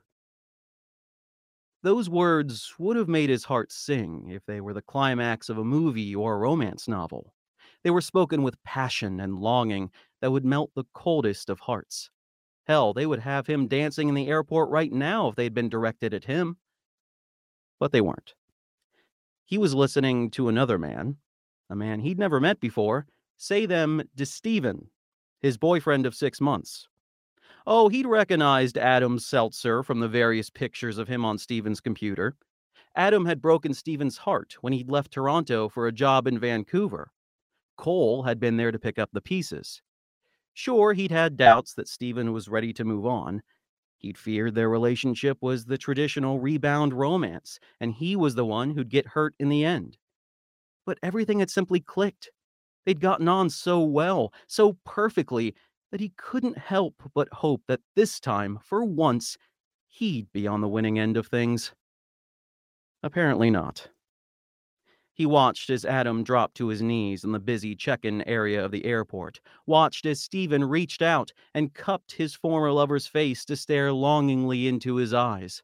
[1.83, 5.64] Those words would have made his heart sing if they were the climax of a
[5.64, 7.35] movie or a romance novel.
[7.85, 9.90] They were spoken with passion and longing
[10.22, 12.09] that would melt the coldest of hearts.
[12.66, 16.14] Hell, they would have him dancing in the airport right now if they'd been directed
[16.14, 16.57] at him.
[17.78, 18.34] But they weren't.
[19.44, 21.16] He was listening to another man,
[21.70, 24.90] a man he'd never met before, say them to Stephen,
[25.40, 26.88] his boyfriend of six months.
[27.66, 32.36] Oh, he'd recognized Adam Seltzer from the various pictures of him on Stephen's computer.
[32.96, 37.12] Adam had broken Stephen's heart when he'd left Toronto for a job in Vancouver.
[37.76, 39.82] Cole had been there to pick up the pieces.
[40.52, 43.42] Sure, he'd had doubts that Stephen was ready to move on.
[43.98, 48.88] He'd feared their relationship was the traditional rebound romance, and he was the one who'd
[48.88, 49.98] get hurt in the end.
[50.87, 52.30] But everything had simply clicked.
[52.87, 55.54] They'd gotten on so well, so perfectly,
[55.90, 59.37] that he couldn't help but hope that this time, for once,
[59.88, 61.74] he'd be on the winning end of things.
[63.02, 63.88] Apparently not.
[65.18, 68.70] He watched as Adam dropped to his knees in the busy check in area of
[68.70, 73.92] the airport, watched as Stephen reached out and cupped his former lover's face to stare
[73.92, 75.61] longingly into his eyes.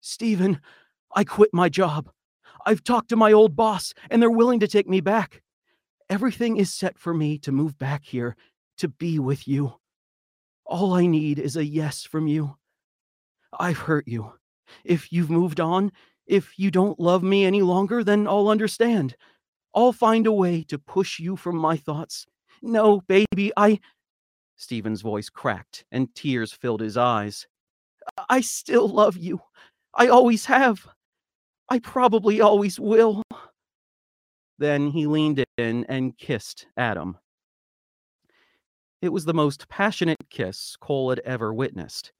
[0.00, 0.60] Stephen,
[1.14, 2.10] I quit my job.
[2.66, 5.42] I've talked to my old boss, and they're willing to take me back.
[6.10, 8.34] Everything is set for me to move back here,
[8.78, 9.74] to be with you.
[10.64, 12.56] All I need is a yes from you.
[13.56, 14.32] I've hurt you.
[14.82, 15.92] If you've moved on,
[16.26, 19.16] if you don't love me any longer, then I'll understand.
[19.74, 22.26] I'll find a way to push you from my thoughts.
[22.62, 23.80] No, baby, I.
[24.56, 27.46] Stephen's voice cracked and tears filled his eyes.
[28.28, 29.40] I still love you.
[29.94, 30.86] I always have.
[31.68, 33.22] I probably always will.
[34.58, 37.18] Then he leaned in and kissed Adam.
[39.02, 42.12] It was the most passionate kiss Cole had ever witnessed.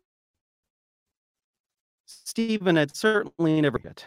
[2.06, 4.06] Stephen had certainly never yet.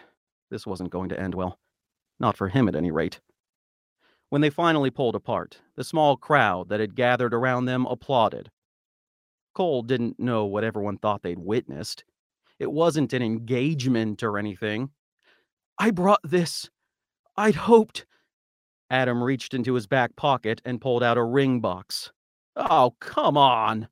[0.49, 1.59] This wasn't going to end well.
[2.19, 3.19] Not for him, at any rate.
[4.29, 8.49] When they finally pulled apart, the small crowd that had gathered around them applauded.
[9.53, 12.03] Cole didn't know what everyone thought they'd witnessed.
[12.59, 14.91] It wasn't an engagement or anything.
[15.77, 16.69] I brought this.
[17.35, 18.05] I'd hoped.
[18.89, 22.11] Adam reached into his back pocket and pulled out a ring box.
[22.55, 23.87] Oh, come on.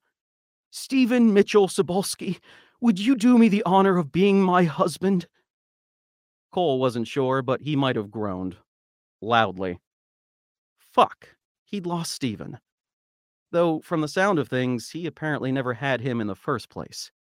[0.69, 2.39] Stephen Mitchell Sobolski,
[2.79, 5.27] would you do me the honor of being my husband?
[6.51, 8.57] Cole wasn't sure, but he might have groaned.
[9.21, 9.79] Loudly.
[10.77, 11.35] Fuck.
[11.63, 12.59] He'd lost Stephen.
[13.51, 17.11] Though, from the sound of things, he apparently never had him in the first place.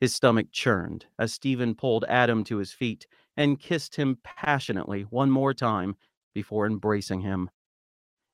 [0.00, 3.06] His stomach churned as Stephen pulled Adam to his feet
[3.36, 5.96] and kissed him passionately one more time
[6.34, 7.50] before embracing him.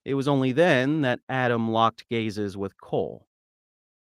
[0.04, 3.26] It was only then that Adam locked gazes with Cole.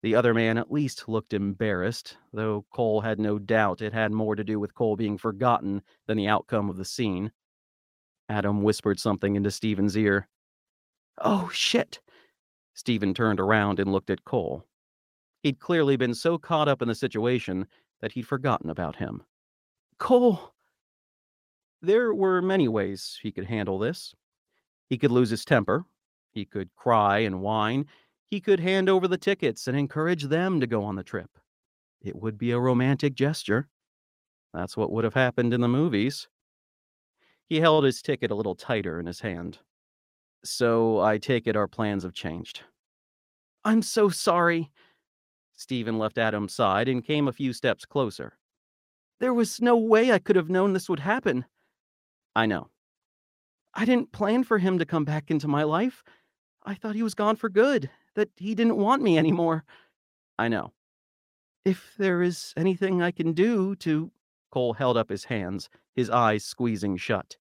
[0.02, 4.34] The other man at least looked embarrassed, though Cole had no doubt it had more
[4.34, 7.32] to do with Cole being forgotten than the outcome of the scene.
[8.28, 10.28] Adam whispered something into Stephen's ear.
[11.18, 12.00] Oh, shit!
[12.72, 14.64] Stephen turned around and looked at Cole.
[15.42, 17.66] He'd clearly been so caught up in the situation
[18.00, 19.22] that he'd forgotten about him.
[19.98, 20.54] Cole!
[21.82, 24.14] There were many ways he could handle this.
[24.88, 25.84] He could lose his temper.
[26.30, 27.86] He could cry and whine.
[28.30, 31.30] He could hand over the tickets and encourage them to go on the trip.
[32.00, 33.68] It would be a romantic gesture.
[34.54, 36.28] That's what would have happened in the movies.
[37.48, 39.58] He held his ticket a little tighter in his hand.
[40.44, 42.62] So I take it our plans have changed.
[43.64, 44.70] I'm so sorry.
[45.52, 48.38] Stephen left Adam's side and came a few steps closer.
[49.18, 51.44] There was no way I could have known this would happen.
[52.34, 52.68] I know.
[53.74, 56.02] I didn't plan for him to come back into my life.
[56.64, 59.64] I thought he was gone for good, that he didn't want me anymore.
[60.38, 60.72] I know.
[61.64, 64.10] If there is anything I can do to.
[64.50, 67.36] Cole held up his hands, his eyes squeezing shut.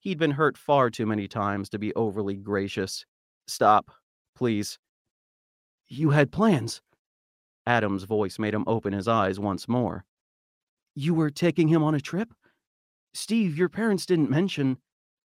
[0.00, 3.04] He'd been hurt far too many times to be overly gracious.
[3.46, 3.90] Stop,
[4.36, 4.78] please.
[5.88, 6.80] You had plans.
[7.66, 10.04] Adam's voice made him open his eyes once more.
[10.94, 12.32] You were taking him on a trip?
[13.14, 14.78] Steve, your parents didn't mention.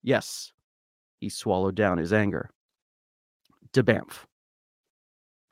[0.04, 0.52] Yes.
[1.20, 2.50] He swallowed down his anger.
[3.74, 4.28] To Banff.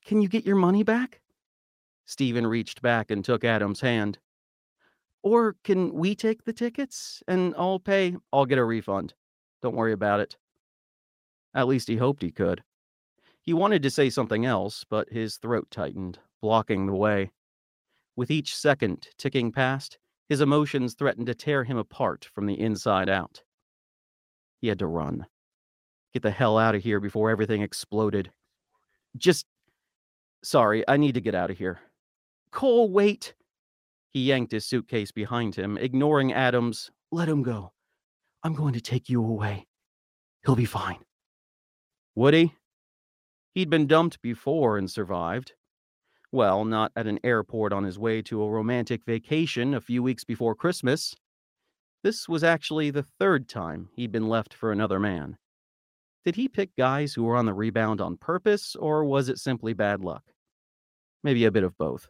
[0.05, 1.21] Can you get your money back?
[2.05, 4.19] Stephen reached back and took Adam's hand.
[5.23, 8.15] Or can we take the tickets and I'll pay?
[8.31, 9.15] I'll get a refund.
[9.63, 10.37] Don't worry about it.
[11.55, 12.63] At least he hoped he could.
[13.41, 17.31] He wanted to say something else, but his throat tightened, blocking the way.
[18.15, 19.97] With each second ticking past,
[20.29, 23.41] his emotions threatened to tear him apart from the inside out.
[24.61, 25.25] He had to run.
[26.13, 28.31] Get the hell out of here before everything exploded.
[29.17, 29.47] Just.
[30.45, 31.79] Sorry, I need to get out of here.
[32.51, 33.33] Cole, wait.
[34.11, 36.91] He yanked his suitcase behind him, ignoring Adams.
[37.11, 37.73] Let him go.
[38.43, 39.65] I'm going to take you away.
[40.45, 40.99] He'll be fine.
[42.13, 42.53] Would he?
[43.55, 45.53] He'd been dumped before and survived.
[46.31, 50.23] Well, not at an airport on his way to a romantic vacation a few weeks
[50.23, 51.15] before Christmas.
[52.03, 55.37] This was actually the third time he'd been left for another man.
[56.23, 59.73] Did he pick guys who were on the rebound on purpose, or was it simply
[59.73, 60.23] bad luck?
[61.25, 62.07] Maybe a bit of both.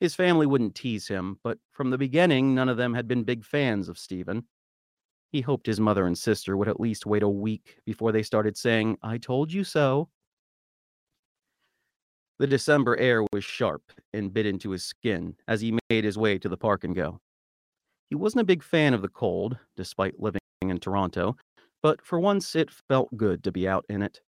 [0.00, 3.44] His family wouldn't tease him, but from the beginning, none of them had been big
[3.44, 4.42] fans of Stephen.
[5.30, 8.56] He hoped his mother and sister would at least wait a week before they started
[8.56, 10.08] saying, I told you so.
[12.40, 16.36] The December air was sharp and bit into his skin as he made his way
[16.36, 17.20] to the park and go.
[18.10, 21.36] He wasn't a big fan of the cold, despite living in Toronto,
[21.80, 24.20] but for once it felt good to be out in it.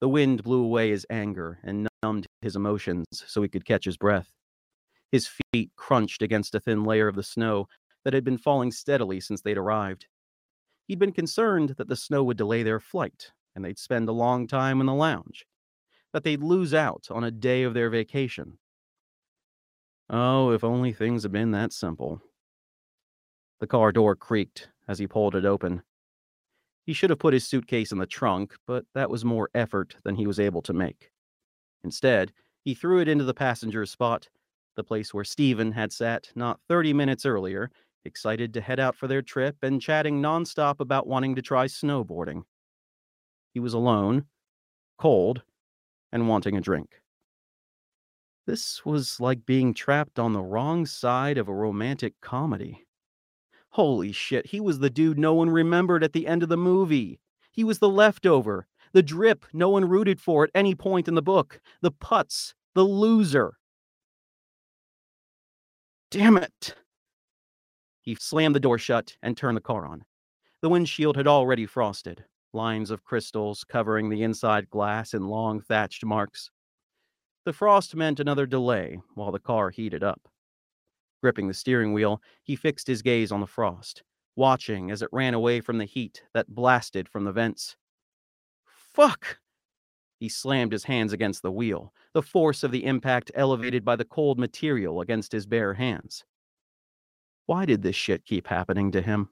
[0.00, 3.96] The wind blew away his anger and numbed his emotions so he could catch his
[3.96, 4.30] breath.
[5.10, 7.68] His feet crunched against a thin layer of the snow
[8.04, 10.06] that had been falling steadily since they'd arrived.
[10.86, 14.46] He'd been concerned that the snow would delay their flight and they'd spend a long
[14.46, 15.46] time in the lounge,
[16.12, 18.58] that they'd lose out on a day of their vacation.
[20.10, 22.20] Oh, if only things had been that simple.
[23.60, 25.82] The car door creaked as he pulled it open.
[26.84, 30.16] He should have put his suitcase in the trunk, but that was more effort than
[30.16, 31.10] he was able to make.
[31.82, 32.32] Instead,
[32.64, 34.28] he threw it into the passenger's spot,
[34.76, 37.70] the place where Stephen had sat not 30 minutes earlier,
[38.04, 42.42] excited to head out for their trip and chatting nonstop about wanting to try snowboarding.
[43.52, 44.26] He was alone,
[44.98, 45.42] cold,
[46.12, 47.00] and wanting a drink.
[48.46, 52.83] This was like being trapped on the wrong side of a romantic comedy.
[53.74, 57.18] Holy shit, he was the dude no one remembered at the end of the movie.
[57.50, 61.22] He was the leftover, the drip no one rooted for at any point in the
[61.22, 63.54] book, the putz, the loser.
[66.08, 66.76] Damn it.
[68.00, 70.04] He slammed the door shut and turned the car on.
[70.62, 76.04] The windshield had already frosted, lines of crystals covering the inside glass in long thatched
[76.04, 76.48] marks.
[77.44, 80.28] The frost meant another delay while the car heated up.
[81.24, 84.02] Gripping the steering wheel, he fixed his gaze on the frost,
[84.36, 87.76] watching as it ran away from the heat that blasted from the vents.
[88.66, 89.38] Fuck!
[90.20, 94.04] He slammed his hands against the wheel, the force of the impact elevated by the
[94.04, 96.26] cold material against his bare hands.
[97.46, 99.30] Why did this shit keep happening to him?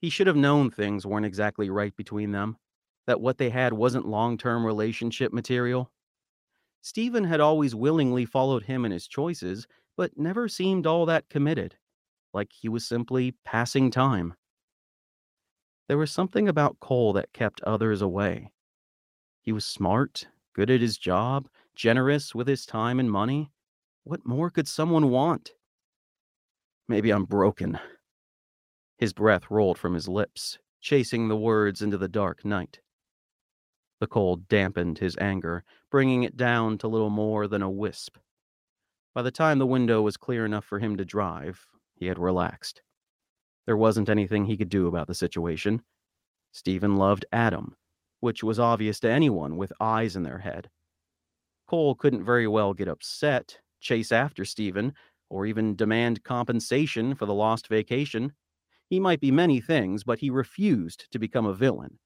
[0.00, 2.56] He should have known things weren't exactly right between them,
[3.06, 5.92] that what they had wasn't long term relationship material.
[6.80, 11.76] Stephen had always willingly followed him in his choices, but never seemed all that committed,
[12.32, 14.34] like he was simply passing time.
[15.88, 18.50] There was something about Cole that kept others away.
[19.42, 23.50] He was smart, good at his job, generous with his time and money.
[24.04, 25.52] What more could someone want?
[26.88, 27.78] Maybe I'm broken.
[28.98, 32.80] His breath rolled from his lips, chasing the words into the dark night.
[34.00, 38.16] The cold dampened his anger, bringing it down to little more than a wisp.
[39.14, 42.82] By the time the window was clear enough for him to drive, he had relaxed.
[43.66, 45.82] There wasn't anything he could do about the situation.
[46.50, 47.76] Stephen loved Adam,
[48.20, 50.70] which was obvious to anyone with eyes in their head.
[51.68, 54.94] Cole couldn't very well get upset, chase after Stephen,
[55.28, 58.32] or even demand compensation for the lost vacation.
[58.88, 61.98] He might be many things, but he refused to become a villain,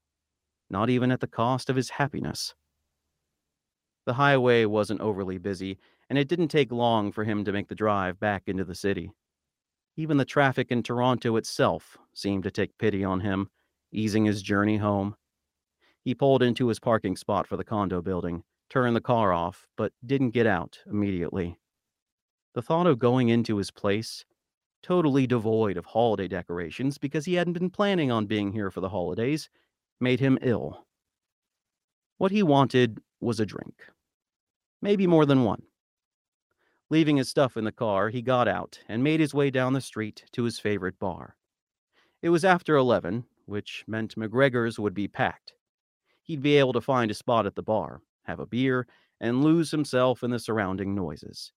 [0.71, 2.55] not even at the cost of his happiness.
[4.07, 5.79] The highway wasn't overly busy,
[6.09, 9.11] and it didn't take long for him to make the drive back into the city.
[9.97, 13.49] Even the traffic in Toronto itself seemed to take pity on him,
[13.93, 15.17] easing his journey home.
[16.03, 19.93] He pulled into his parking spot for the condo building, turned the car off, but
[20.05, 21.59] didn't get out immediately.
[22.55, 24.25] The thought of going into his place,
[24.83, 28.89] totally devoid of holiday decorations because he hadn't been planning on being here for the
[28.89, 29.51] holidays,
[30.01, 30.87] made him ill.
[32.19, 33.75] What he wanted was a drink.
[34.81, 35.63] Maybe more than one.
[36.89, 39.81] Leaving his stuff in the car, he got out and made his way down the
[39.81, 41.37] street to his favorite bar.
[42.23, 45.55] It was after 11, which meant McGregor's would be packed.
[46.23, 48.87] He'd be able to find a spot at the bar, have a beer,
[49.21, 51.53] and lose himself in the surrounding noises.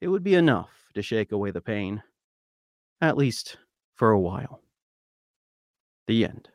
[0.00, 2.02] It would be enough to shake away the pain,
[3.00, 3.58] at least
[3.94, 4.60] for a while.
[6.08, 6.48] The end.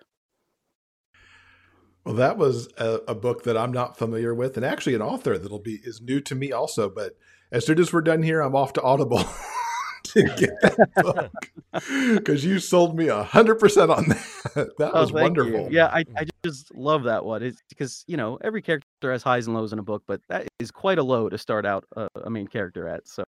[2.03, 5.37] Well, that was a, a, book that I'm not familiar with, and actually an author
[5.37, 6.89] that'll be is new to me also.
[6.89, 7.17] But
[7.51, 9.23] as soon as we're done here, I'm off to Audible
[10.03, 11.51] to get that book
[12.15, 14.25] because you sold me a hundred percent on that.
[14.79, 15.51] That oh, was wonderful.
[15.51, 15.67] You.
[15.69, 17.43] Yeah, I, I just love that one.
[17.43, 20.47] It's because you know every character has highs and lows in a book, but that
[20.59, 23.07] is quite a low to start out a, a main character at.
[23.07, 23.23] So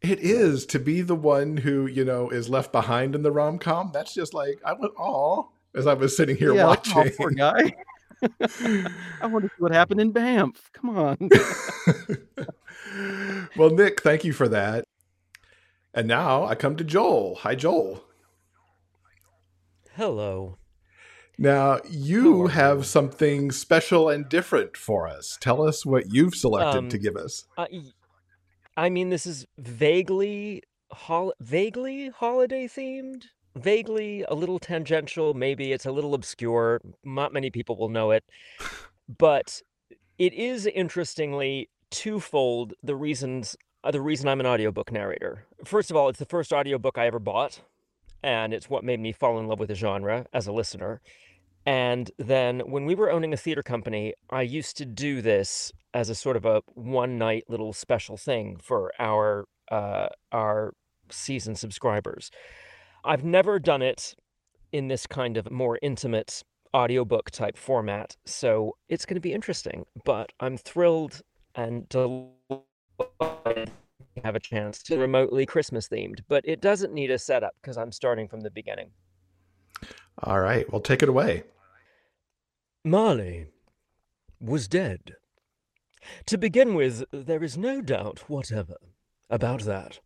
[0.00, 3.58] it is to be the one who you know is left behind in the rom
[3.58, 3.90] com.
[3.92, 6.98] That's just like I went, all as I was sitting here yeah, watching.
[6.98, 7.72] Oh, poor guy.
[9.20, 10.70] I want to see what happened in Banff.
[10.72, 11.30] Come on.
[13.56, 14.84] Well, Nick, thank you for that.
[15.92, 17.36] And now I come to Joel.
[17.36, 18.04] Hi, Joel.
[19.94, 20.58] Hello.
[21.38, 25.36] Now, you have something special and different for us.
[25.40, 27.46] Tell us what you've selected um, to give us.
[27.56, 27.66] Uh,
[28.76, 33.24] I mean, this is vaguely hol- vaguely holiday themed
[33.56, 35.34] vaguely a little tangential.
[35.34, 36.80] Maybe it's a little obscure.
[37.04, 38.24] Not many people will know it.
[39.18, 39.62] But
[40.18, 45.44] it is interestingly twofold the reasons uh, the reason I'm an audiobook narrator.
[45.64, 47.60] First of all, it's the first audiobook I ever bought,
[48.22, 51.00] and it's what made me fall in love with the genre as a listener.
[51.66, 56.10] And then when we were owning a theater company, I used to do this as
[56.10, 60.74] a sort of a one night little special thing for our uh, our
[61.10, 62.30] season subscribers.
[63.04, 64.14] I've never done it
[64.72, 66.42] in this kind of more intimate
[66.74, 68.16] audiobook type format.
[68.26, 71.22] So it's going to be interesting, but I'm thrilled
[71.54, 72.28] and to
[74.22, 77.92] have a chance to remotely Christmas themed, but it doesn't need a setup because I'm
[77.92, 78.90] starting from the beginning.
[80.22, 81.44] All right, well, take it away.
[82.84, 83.46] Marley
[84.40, 85.14] was dead.
[86.26, 88.76] To begin with, there is no doubt whatever
[89.30, 90.00] about that.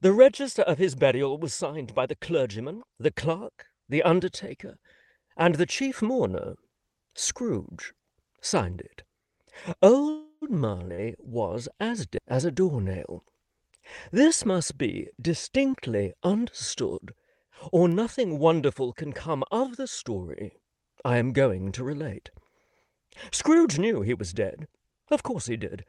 [0.00, 4.78] The register of his burial was signed by the clergyman, the clerk, the undertaker,
[5.36, 6.56] and the chief mourner,
[7.14, 7.92] Scrooge,
[8.40, 9.04] signed it.
[9.80, 13.24] Old Marley was as dead as a doornail.
[14.10, 17.14] This must be distinctly understood,
[17.72, 20.58] or nothing wonderful can come of the story
[21.04, 22.30] I am going to relate.
[23.30, 24.68] Scrooge knew he was dead.
[25.10, 25.84] Of course he did.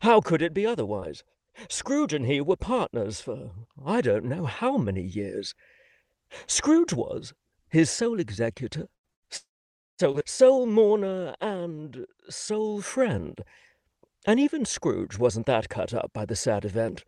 [0.00, 1.24] How could it be otherwise?
[1.68, 3.52] Scrooge and he were partners for
[3.84, 5.54] I don't know how many years.
[6.46, 7.34] Scrooge was
[7.68, 8.88] his sole executor,
[9.98, 13.40] sole, sole mourner, and sole friend.
[14.24, 17.04] And even Scrooge wasn't that cut up by the sad event.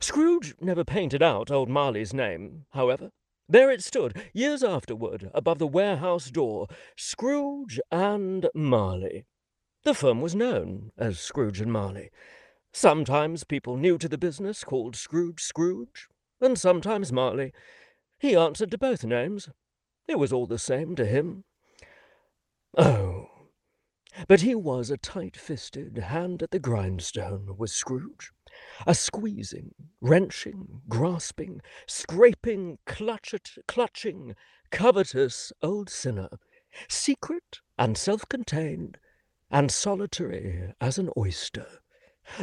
[0.00, 3.10] Scrooge never painted out old Marley's name, however.
[3.48, 9.24] There it stood, years afterward, above the warehouse door Scrooge and Marley.
[9.82, 12.10] The firm was known as Scrooge and Marley.
[12.72, 16.06] Sometimes people new to the business called Scrooge Scrooge,
[16.40, 17.52] and sometimes Marley.
[18.18, 19.48] He answered to both names.
[20.06, 21.44] It was all the same to him.
[22.76, 23.29] Oh,
[24.26, 28.32] but he was a tight-fisted hand at the grindstone, was Scrooge.
[28.86, 34.34] A squeezing, wrenching, grasping, scraping, clutchet, clutching,
[34.70, 36.28] covetous old sinner,
[36.88, 38.98] secret and self-contained,
[39.50, 41.66] and solitary as an oyster.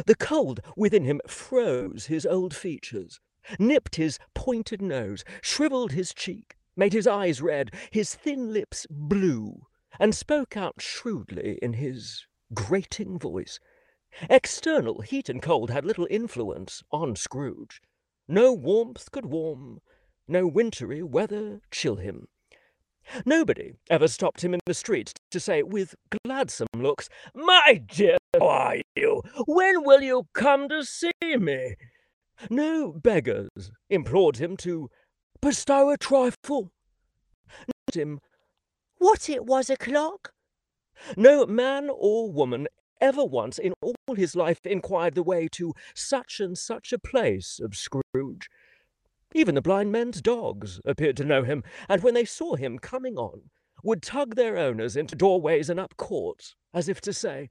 [0.06, 3.20] The cold within him froze his old features,
[3.58, 9.66] nipped his pointed nose, shriveled his cheek, made his eyes red, his thin lips blue,
[9.98, 13.58] and spoke out shrewdly in his grating voice.
[14.30, 17.80] External heat and cold had little influence on Scrooge.
[18.26, 19.80] No warmth could warm,
[20.26, 22.28] no wintry weather chill him.
[23.24, 25.94] Nobody ever stopped him in the street to say with
[26.24, 29.22] gladsome looks, My dear, how are you?
[29.46, 31.76] When will you come to see me?
[32.50, 34.90] No beggars implored him to
[35.40, 36.70] bestow a trifle.
[37.66, 38.20] Not him
[38.98, 40.32] what it was o'clock?
[41.16, 42.66] No man or woman
[43.00, 47.60] ever once in all his life inquired the way to such and such a place
[47.60, 48.48] of Scrooge.
[49.34, 53.16] Even the blind men's dogs appeared to know him, and when they saw him coming
[53.16, 53.50] on,
[53.84, 57.48] would tug their owners into doorways and up courts, as if to say,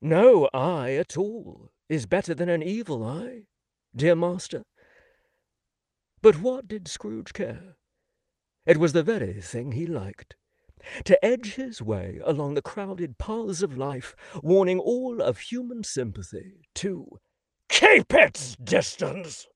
[0.00, 3.42] No eye at all is better than an evil eye,
[3.94, 4.62] dear master.
[6.22, 7.76] But what did Scrooge care?
[8.66, 10.36] It was the very thing he liked
[11.04, 16.60] to edge his way along the crowded paths of life, warning all of human sympathy
[16.74, 17.18] to
[17.68, 19.46] keep its distance.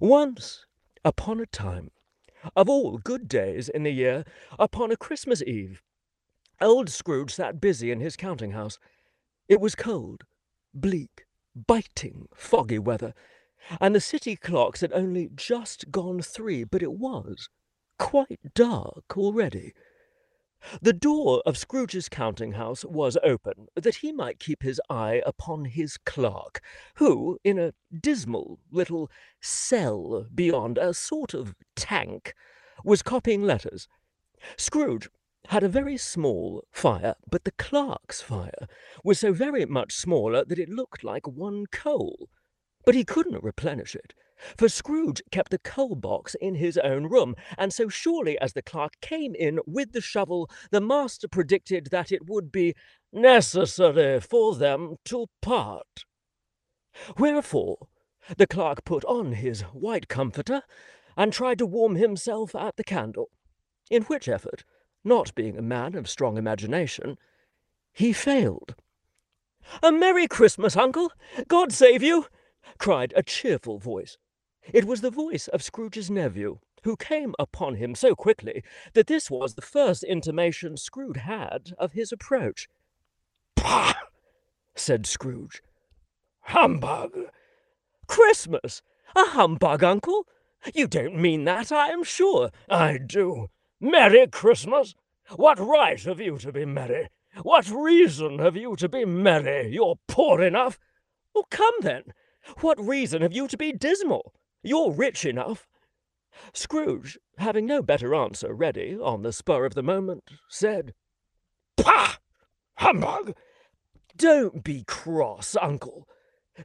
[0.00, 0.64] Once
[1.04, 1.90] upon a time,
[2.54, 4.24] of all good days in the year,
[4.58, 5.82] upon a Christmas Eve,
[6.60, 8.78] old Scrooge sat busy in his counting house.
[9.48, 10.24] It was cold,
[10.72, 13.14] bleak, biting, foggy weather,
[13.80, 17.48] and the city clocks had only just gone three, but it was
[17.98, 19.72] quite dark already.
[20.80, 25.66] The door of Scrooge's counting house was open, that he might keep his eye upon
[25.66, 26.60] his clerk,
[26.96, 32.34] who, in a dismal little cell beyond, a sort of tank,
[32.84, 33.86] was copying letters.
[34.56, 35.08] Scrooge
[35.48, 38.66] had a very small fire, but the clerk's fire
[39.04, 42.28] was so very much smaller that it looked like one coal.
[42.84, 44.14] But he couldn't replenish it.
[44.56, 48.62] For Scrooge kept the coal box in his own room, and so surely as the
[48.62, 52.74] clerk came in with the shovel, the master predicted that it would be
[53.12, 56.04] necessary for them to part.
[57.18, 57.88] Wherefore
[58.36, 60.62] the clerk put on his white comforter
[61.16, 63.30] and tried to warm himself at the candle,
[63.90, 64.64] in which effort,
[65.04, 67.18] not being a man of strong imagination,
[67.92, 68.74] he failed.
[69.82, 71.12] A Merry Christmas, uncle!
[71.48, 72.26] God save you!
[72.78, 74.16] cried a cheerful voice.
[74.72, 78.64] It was the voice of Scrooge's nephew, who came upon him so quickly
[78.94, 82.68] that this was the first intimation Scrooge had of his approach.
[83.54, 83.94] Pah!
[84.74, 85.62] said Scrooge.
[86.40, 87.16] Humbug!
[88.08, 88.82] Christmas!
[89.14, 90.26] A humbug, uncle?
[90.74, 92.50] You don't mean that, I am sure.
[92.68, 93.50] I do.
[93.80, 94.94] Merry Christmas!
[95.36, 97.08] What right have you to be merry?
[97.42, 99.68] What reason have you to be merry?
[99.72, 100.78] You're poor enough.
[101.34, 102.02] Well, come then.
[102.60, 104.32] What reason have you to be dismal?
[104.66, 105.68] You're rich enough.
[106.52, 110.92] Scrooge, having no better answer ready on the spur of the moment, said,
[111.76, 112.16] Pah!
[112.78, 113.34] Humbug!
[114.16, 116.08] Don't be cross, uncle,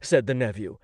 [0.00, 0.78] said the nephew.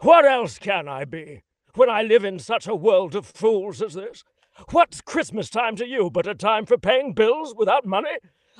[0.00, 1.42] What else can I be,
[1.74, 4.24] when I live in such a world of fools as this?
[4.70, 8.16] What's Christmas time to you but a time for paying bills without money?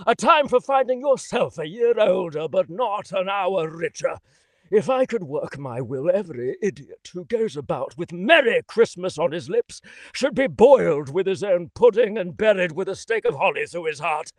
[0.07, 4.19] A time for finding yourself a year older but not an hour richer?
[4.71, 9.33] If I could work my will, every idiot who goes about with Merry Christmas on
[9.33, 9.81] his lips
[10.13, 13.85] should be boiled with his own pudding and buried with a stake of holly through
[13.85, 14.33] his heart.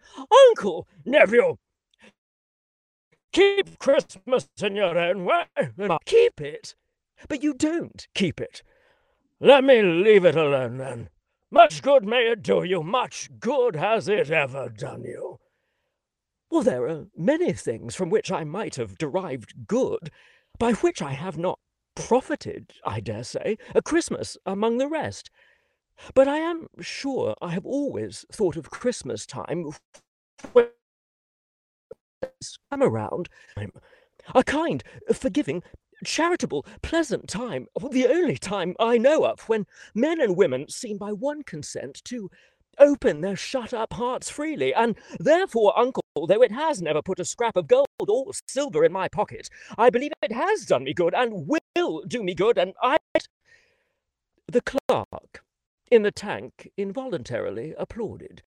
[0.50, 1.58] Uncle, nephew,
[3.32, 5.46] keep Christmas in your own way.
[6.06, 6.76] Keep it,
[7.28, 8.64] but you don't keep it.
[9.40, 11.10] Let me leave it alone then.
[11.52, 15.40] Much good may it do you, much good has it ever done you.
[16.64, 20.10] There are many things from which I might have derived good,
[20.58, 21.60] by which I have not
[21.96, 25.30] profited, I dare say, a Christmas among the rest.
[26.14, 29.70] But I am sure I have always thought of Christmas time
[30.54, 30.70] when
[32.72, 33.30] I'm around.
[34.34, 34.84] A kind,
[35.14, 35.62] forgiving,
[36.04, 41.12] charitable, pleasant time, the only time I know of when men and women seem by
[41.12, 42.30] one consent to
[42.78, 47.26] open their shut up hearts freely, and therefore, uncle, though it has never put a
[47.26, 51.14] scrap of gold or silver in my pocket, I believe it has done me good
[51.14, 52.98] and will do me good, and I.
[54.48, 55.44] The clerk
[55.90, 58.44] in the tank involuntarily applauded.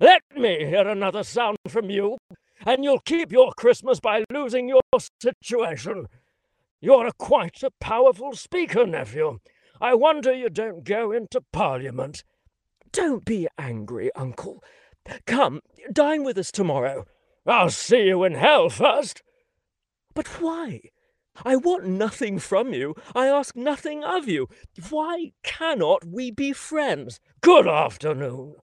[0.00, 2.18] Let me hear another sound from you,
[2.64, 4.80] and you'll keep your Christmas by losing your
[5.22, 6.08] situation.
[6.80, 9.38] You're a quite a powerful speaker, nephew.
[9.80, 12.24] I wonder you don't go into Parliament.
[12.92, 14.62] Don't be angry, uncle.
[15.26, 15.60] Come,
[15.92, 17.04] dine with us tomorrow.
[17.46, 19.22] I'll see you in hell first.
[20.14, 20.80] But why?
[21.44, 22.94] I want nothing from you.
[23.14, 24.48] I ask nothing of you.
[24.88, 27.20] Why cannot we be friends?
[27.42, 28.54] Good afternoon.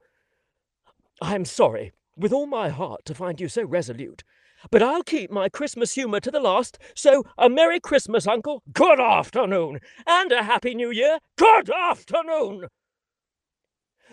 [1.22, 4.24] I'm sorry, with all my heart, to find you so resolute.
[4.72, 8.64] But I'll keep my Christmas humour to the last, so a Merry Christmas, Uncle.
[8.72, 9.80] Good afternoon.
[10.08, 11.20] And a Happy New Year.
[11.38, 12.68] Good afternoon.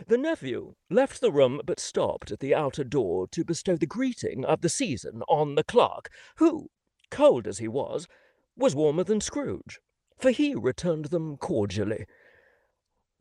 [0.06, 4.44] The nephew left the room but stopped at the outer door to bestow the greeting
[4.44, 6.70] of the season on the clerk, who,
[7.10, 8.08] cold as he was,
[8.56, 9.80] was warmer than Scrooge,
[10.18, 12.06] for he returned them cordially.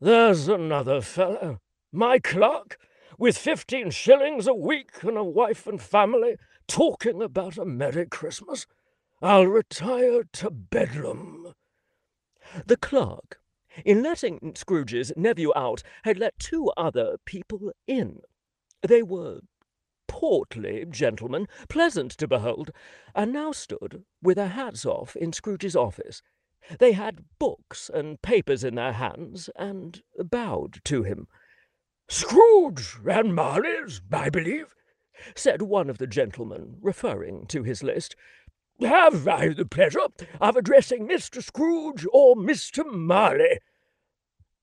[0.00, 1.60] There's another fellow,
[1.92, 2.78] my clerk,
[3.18, 8.66] with fifteen shillings a week and a wife and family, talking about a Merry Christmas.
[9.20, 11.52] I'll retire to Bedlam.
[12.64, 13.38] The clerk
[13.84, 18.20] in letting Scrooge's nephew out, had let two other people in.
[18.82, 19.40] They were
[20.08, 22.70] portly gentlemen, pleasant to behold,
[23.14, 26.20] and now stood with their hats off in Scrooge's office.
[26.78, 31.26] They had books and papers in their hands, and bowed to him.
[32.08, 34.74] Scrooge and Marley's, I believe,
[35.36, 38.16] said one of the gentlemen, referring to his list.
[38.80, 40.06] Have I the pleasure
[40.40, 41.42] of addressing Mr.
[41.42, 42.84] Scrooge or Mr.
[42.90, 43.58] Marley?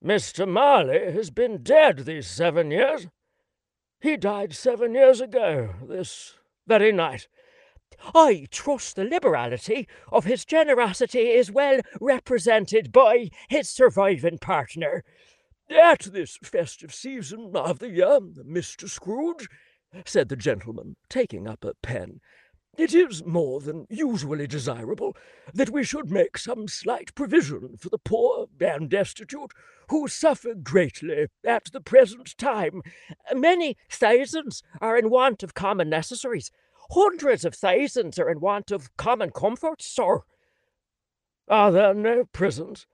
[0.03, 0.47] Mr.
[0.47, 3.07] Marley has been dead these seven years.
[3.99, 7.27] He died seven years ago, this very night.
[8.13, 15.03] I trust the liberality of his generosity is well represented by his surviving partner.
[15.69, 18.89] At this festive season of the year, Mr.
[18.89, 19.47] Scrooge,
[20.05, 22.19] said the gentleman, taking up a pen,
[22.77, 25.17] it is more than usually desirable
[25.53, 29.51] that we should make some slight provision for the poor and destitute
[29.89, 32.81] who suffer greatly at the present time.
[33.33, 36.51] Many thousands are in want of common necessaries.
[36.91, 40.21] Hundreds of thousands are in want of common comforts, sir.
[41.49, 42.85] Are there no prisons?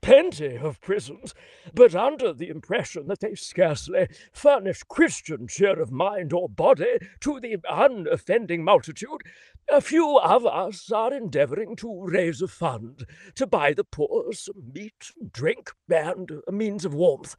[0.00, 1.34] Plenty of prisons,
[1.74, 7.40] but under the impression that they scarcely furnish Christian cheer of mind or body to
[7.40, 9.22] the unoffending multitude,
[9.70, 13.04] a few of us are endeavouring to raise a fund
[13.36, 17.36] to buy the poor some meat, drink, and a means of warmth.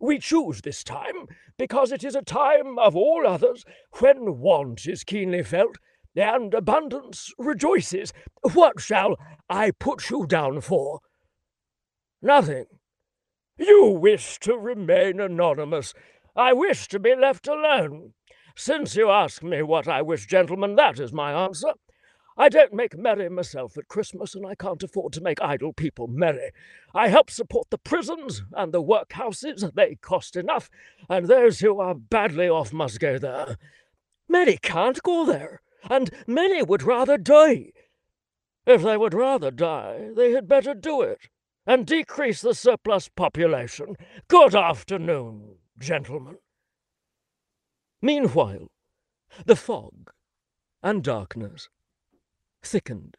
[0.00, 1.26] We choose this time
[1.58, 3.64] because it is a time of all others
[4.00, 5.76] when want is keenly felt
[6.16, 8.12] and abundance rejoices.
[8.52, 9.16] What shall
[9.48, 11.00] I put you down for?
[12.24, 12.64] Nothing.
[13.58, 15.92] You wish to remain anonymous.
[16.34, 18.14] I wish to be left alone.
[18.56, 21.74] Since you ask me what I wish, gentlemen, that is my answer.
[22.38, 26.06] I don't make merry myself at Christmas, and I can't afford to make idle people
[26.06, 26.50] merry.
[26.94, 29.74] I help support the prisons and the workhouses.
[29.74, 30.70] They cost enough,
[31.10, 33.58] and those who are badly off must go there.
[34.30, 35.60] Many can't go there,
[35.90, 37.72] and many would rather die.
[38.66, 41.28] If they would rather die, they had better do it.
[41.66, 43.96] And decrease the surplus population.
[44.28, 46.36] Good afternoon, gentlemen.
[48.02, 48.70] Meanwhile,
[49.46, 50.10] the fog
[50.82, 51.68] and darkness
[52.62, 53.16] thickened.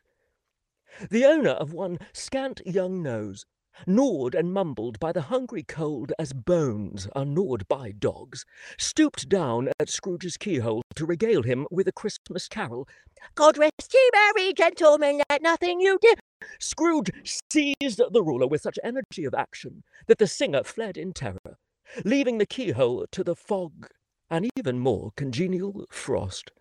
[1.09, 3.45] The owner of one scant young nose,
[3.85, 8.45] gnawed and mumbled by the hungry cold as bones are gnawed by dogs,
[8.77, 12.87] stooped down at Scrooge's keyhole to regale him with a Christmas carol.
[13.35, 16.13] God rest ye merry gentlemen, let nothing you do.
[16.59, 17.11] Scrooge
[17.51, 21.57] seized the ruler with such energy of action that the singer fled in terror,
[22.03, 23.87] leaving the keyhole to the fog
[24.29, 26.51] and even more congenial frost.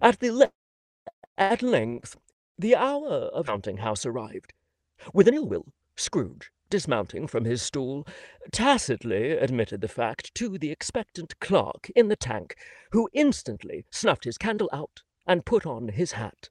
[0.00, 0.50] At the le-
[1.36, 2.16] at length
[2.58, 4.52] the hour of counting house arrived.
[5.12, 5.66] With an ill will,
[5.96, 8.06] Scrooge, dismounting from his stool,
[8.50, 12.56] tacitly admitted the fact to the expectant clerk in the tank,
[12.92, 16.48] who instantly snuffed his candle out and put on his hat.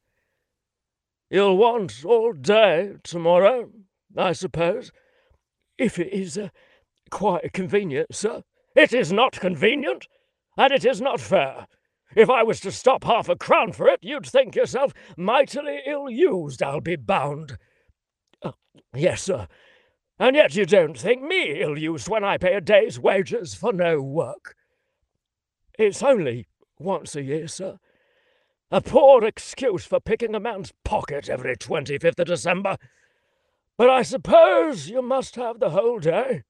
[1.30, 3.72] You'll want all day tomorrow,
[4.16, 4.92] I suppose,
[5.78, 6.50] if it is uh,
[7.10, 8.44] quite convenient, sir.
[8.76, 10.08] It is not convenient,
[10.58, 11.68] and it is not fair.
[12.16, 16.10] If I was to stop half a crown for it, you'd think yourself mightily ill
[16.10, 17.58] used, I'll be bound.
[18.96, 19.48] Yes, sir.
[20.20, 23.74] And yet you don't think me ill used when I pay a day's wages for
[23.74, 24.56] no work.
[25.78, 27.80] It's only once a year, sir.
[28.70, 32.78] A poor excuse for picking a man's pocket every 25th of December.
[33.78, 36.44] But I suppose you must have the whole day.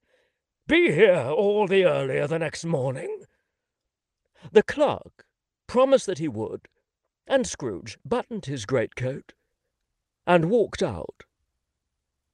[0.68, 3.24] Be here all the earlier the next morning.
[4.52, 5.26] The clerk
[5.68, 6.68] promised that he would,
[7.28, 9.34] and Scrooge buttoned his greatcoat
[10.28, 11.24] and walked out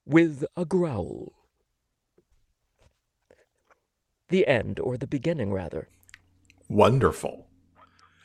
[0.09, 1.33] with a growl.
[4.29, 5.87] The end, or the beginning, rather.
[6.67, 7.47] Wonderful.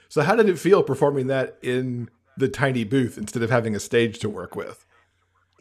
[0.09, 3.81] So, how did it feel performing that in the tiny booth instead of having a
[3.81, 4.87] stage to work with?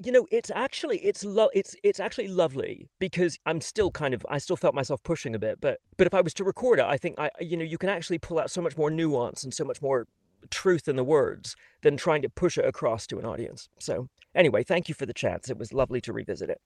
[0.03, 4.25] You know, it's actually it's lo- it's it's actually lovely because I'm still kind of
[4.29, 6.85] I still felt myself pushing a bit, but but if I was to record it,
[6.85, 9.53] I think I you know you can actually pull out so much more nuance and
[9.53, 10.07] so much more
[10.49, 13.69] truth in the words than trying to push it across to an audience.
[13.79, 15.49] So anyway, thank you for the chance.
[15.49, 16.61] It was lovely to revisit it.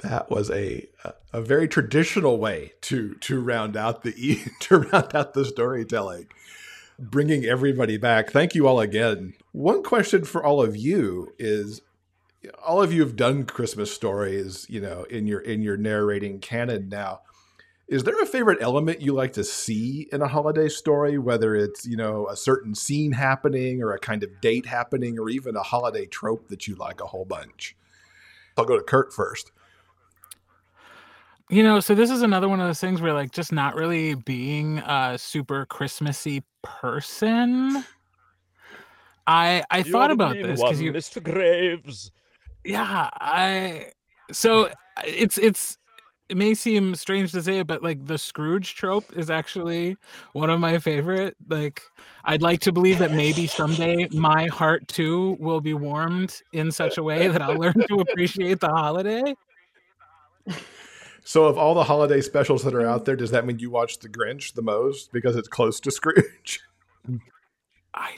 [0.00, 0.86] That was a
[1.32, 6.26] a very traditional way to to round out the to round out the storytelling,
[6.98, 8.30] bringing everybody back.
[8.30, 9.32] Thank you all again.
[9.52, 11.80] One question for all of you is
[12.64, 16.88] all of you have done Christmas stories, you know, in your in your narrating canon
[16.88, 17.20] now.
[17.88, 21.86] Is there a favorite element you like to see in a holiday story, whether it's,
[21.86, 25.62] you know, a certain scene happening or a kind of date happening or even a
[25.62, 27.76] holiday trope that you like a whole bunch?
[28.56, 29.52] I'll go to Kirt first.
[31.48, 34.14] You know, so this is another one of those things where like just not really
[34.14, 37.84] being a super Christmassy person.
[39.28, 41.22] I I thought about this because you Mr.
[41.22, 42.10] Graves.
[42.64, 43.92] yeah, I
[44.32, 44.70] so
[45.04, 45.78] it's it's
[46.28, 49.96] it may seem strange to say it, but like the Scrooge trope is actually
[50.32, 51.36] one of my favorite.
[51.48, 51.82] Like
[52.24, 56.98] I'd like to believe that maybe someday my heart too will be warmed in such
[56.98, 59.34] a way that I'll learn to appreciate the holiday.
[61.24, 63.98] So, of all the holiday specials that are out there, does that mean you watch
[63.98, 66.60] The Grinch the most because it's close to Scrooge?
[67.94, 68.16] I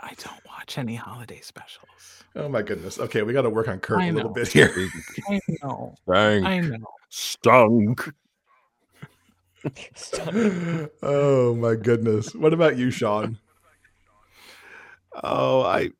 [0.00, 2.24] I don't watch any holiday specials.
[2.36, 2.98] Oh my goodness.
[3.00, 4.72] Okay, we got to work on Kirt a little bit here.
[5.28, 5.94] I know.
[6.06, 6.44] Bang.
[6.44, 6.86] I know.
[7.08, 8.12] Stunk.
[11.02, 12.34] oh my goodness.
[12.34, 13.38] What about you, Sean?
[15.24, 15.90] Oh, I,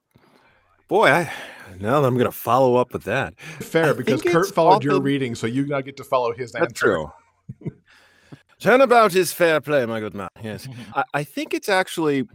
[0.86, 1.32] boy, I
[1.80, 3.38] now that I'm going to follow up with that.
[3.40, 6.52] Fair, I because Kirt followed your often- reading, so you now get to follow his
[6.52, 6.84] That's answer.
[6.86, 7.12] true.
[8.60, 10.28] Turnabout is fair play, my good man.
[10.42, 12.28] Yes, I, I think it's actually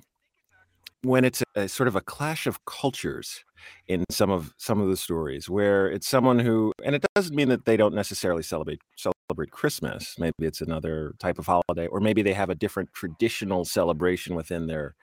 [1.04, 3.44] when it's a, sort of a clash of cultures
[3.88, 7.50] in some of some of the stories where it's someone who and it doesn't mean
[7.50, 12.22] that they don't necessarily celebrate celebrate christmas maybe it's another type of holiday or maybe
[12.22, 14.96] they have a different traditional celebration within their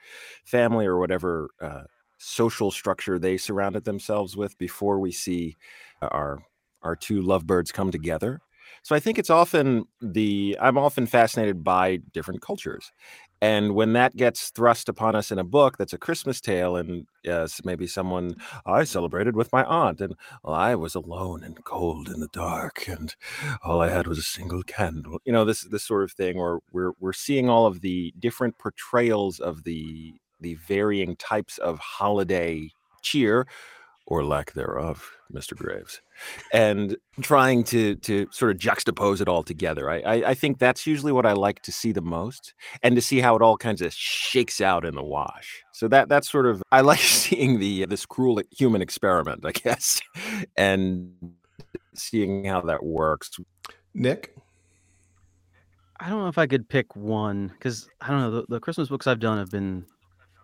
[0.45, 1.83] family or whatever uh,
[2.21, 5.57] social structure they surrounded themselves with before we see
[6.01, 6.43] our
[6.83, 8.41] our two lovebirds come together.
[8.83, 12.91] So i think it's often the i'm often fascinated by different cultures
[13.41, 17.07] and when that gets thrust upon us in a book that's a Christmas tale, and
[17.27, 18.35] uh, s- maybe someone
[18.65, 22.87] I celebrated with my aunt, and well, I was alone and cold in the dark,
[22.87, 23.15] and
[23.63, 25.19] all I had was a single candle.
[25.25, 28.57] You know, this this sort of thing, where we're we're seeing all of the different
[28.59, 32.69] portrayals of the the varying types of holiday
[33.03, 33.47] cheer
[34.11, 35.55] or lack thereof, Mr.
[35.55, 36.01] Graves,
[36.51, 39.89] and trying to to sort of juxtapose it all together.
[39.89, 42.53] I, I, I think that's usually what I like to see the most,
[42.83, 45.63] and to see how it all kinds of shakes out in the wash.
[45.71, 49.53] So that that's sort of I like seeing the uh, this cruel human experiment, I
[49.53, 50.01] guess,
[50.57, 51.13] and
[51.95, 53.31] seeing how that works.
[53.93, 54.35] Nick,
[56.01, 58.89] I don't know if I could pick one because I don't know the, the Christmas
[58.89, 59.85] books I've done have been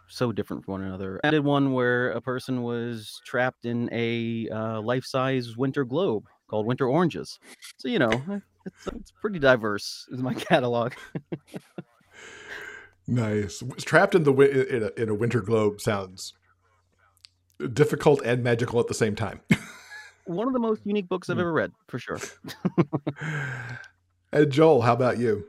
[0.07, 1.19] so different from one another.
[1.23, 6.65] I did one where a person was trapped in a uh, life-size winter globe called
[6.65, 7.39] Winter Oranges.
[7.77, 10.07] So you know, it's, it's pretty diverse.
[10.11, 10.93] Is my catalog.
[13.07, 13.63] nice.
[13.79, 16.33] Trapped in the in a, in a winter globe sounds
[17.73, 19.41] difficult and magical at the same time.
[20.25, 21.41] one of the most unique books I've hmm.
[21.41, 22.19] ever read, for sure.
[24.31, 25.45] and Joel, how about you?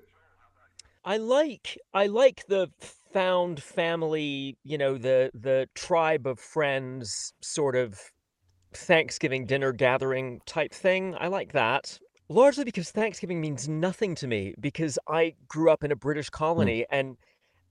[1.04, 2.70] I like I like the
[3.12, 8.00] found family, you know, the the tribe of friends sort of
[8.72, 11.16] Thanksgiving dinner gathering type thing.
[11.18, 11.98] I like that.
[12.28, 16.36] Largely because Thanksgiving means nothing to me because I grew up in a British hmm.
[16.36, 16.86] colony mm.
[16.90, 17.16] and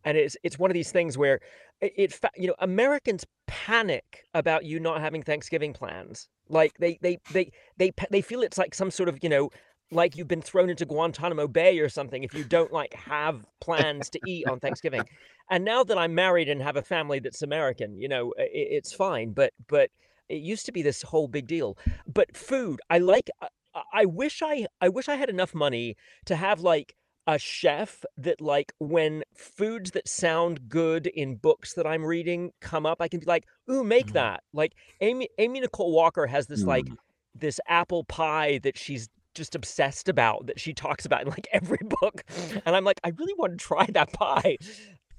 [0.03, 1.39] and it's it's one of these things where
[1.81, 6.27] it, it you know Americans panic about you not having Thanksgiving plans.
[6.49, 9.49] Like they they they they they feel it's like some sort of you know
[9.91, 14.09] like you've been thrown into Guantanamo Bay or something if you don't like have plans
[14.11, 15.03] to eat on Thanksgiving.
[15.49, 18.93] And now that I'm married and have a family that's American, you know, it, it's
[18.93, 19.31] fine.
[19.31, 19.89] But but
[20.29, 21.77] it used to be this whole big deal.
[22.11, 23.29] But food, I like.
[23.41, 23.47] I,
[23.93, 26.95] I wish I I wish I had enough money to have like
[27.27, 32.85] a chef that like when foods that sound good in books that I'm reading come
[32.85, 34.13] up, I can be like, ooh, make mm.
[34.13, 34.43] that.
[34.53, 36.67] Like Amy Amy Nicole Walker has this mm.
[36.67, 36.87] like
[37.35, 41.79] this apple pie that she's just obsessed about that she talks about in like every
[42.01, 42.23] book.
[42.65, 44.57] And I'm like, I really want to try that pie.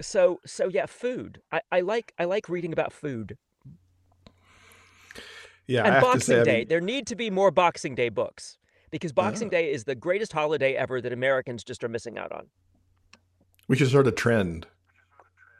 [0.00, 1.40] So so yeah, food.
[1.50, 3.36] I, I like I like reading about food.
[5.66, 5.84] Yeah.
[5.84, 6.54] And Boxing say, Day.
[6.54, 6.68] I mean...
[6.68, 8.58] There need to be more Boxing Day books
[8.90, 9.48] because Boxing.
[9.48, 12.46] Day is the greatest holiday ever that Americans just are missing out on.
[13.68, 14.66] We should start a trend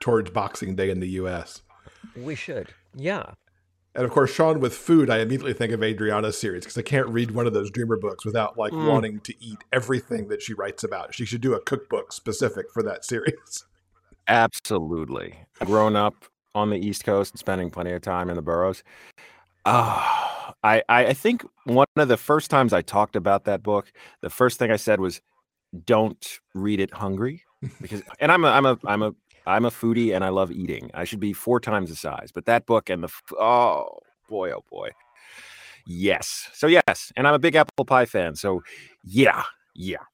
[0.01, 1.63] towards Boxing Day in the US.
[2.17, 2.73] We should.
[2.95, 3.35] Yeah.
[3.99, 7.09] And of course, Sean, with food, I immediately think of Adriana's series because I can't
[7.09, 8.87] read one of those Dreamer books without like mm.
[8.87, 11.17] wanting to eat everything that she writes about.
[11.17, 13.65] She should do a cookbook specific for that series.
[14.29, 15.41] Absolutely.
[15.65, 16.15] Grown up
[16.55, 18.85] on the East Coast and spending plenty of time in the boroughs.
[19.65, 23.91] Uh, I, I think one of the first times I talked about that book,
[24.21, 25.21] the first thing I said was,
[25.85, 27.43] "Don't read it hungry,"
[27.81, 29.13] because and I'm a I'm a I'm a
[29.49, 30.91] I'm a foodie and I love eating.
[30.95, 34.65] I should be four times the size, but that book and the oh boy oh
[34.71, 34.91] boy,
[35.87, 36.49] yes.
[36.53, 38.37] So yes, and I'm a big apple pie fan.
[38.37, 38.63] So
[39.05, 39.45] yeah,
[39.75, 40.05] yeah.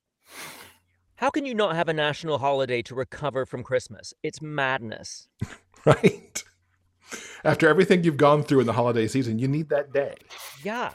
[1.17, 4.15] How can you not have a national holiday to recover from Christmas?
[4.23, 5.29] It's madness.
[5.85, 6.43] right
[7.45, 10.15] after everything you've gone through in the holiday season, you need that day.
[10.63, 10.93] Yeah.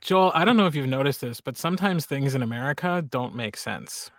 [0.00, 3.56] Joel, I don't know if you've noticed this, but sometimes things in America don't make
[3.56, 4.10] sense.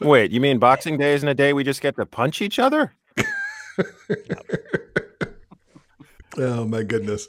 [0.00, 2.94] Wait, you mean Boxing Day isn't a day we just get to punch each other?
[6.38, 7.28] oh my goodness.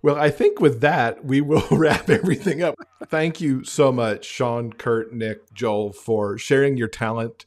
[0.00, 2.74] Well, I think with that, we will wrap everything up.
[3.06, 7.46] Thank you so much, Sean, Kirt, Nick, Joel, for sharing your talent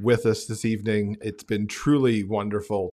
[0.00, 1.16] with us this evening.
[1.22, 2.90] It's been truly wonderful.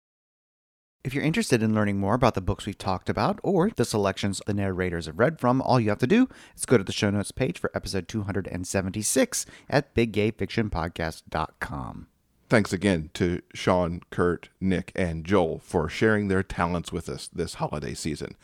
[1.04, 4.40] If you're interested in learning more about the books we've talked about or the selections
[4.46, 7.10] the narrators have read from, all you have to do is go to the show
[7.10, 12.08] notes page for episode 276 at biggayfictionpodcast.com.
[12.50, 17.56] Thanks again to Sean, Kirt, Nick, and Joel for sharing their talents with us this
[17.56, 18.36] holiday season.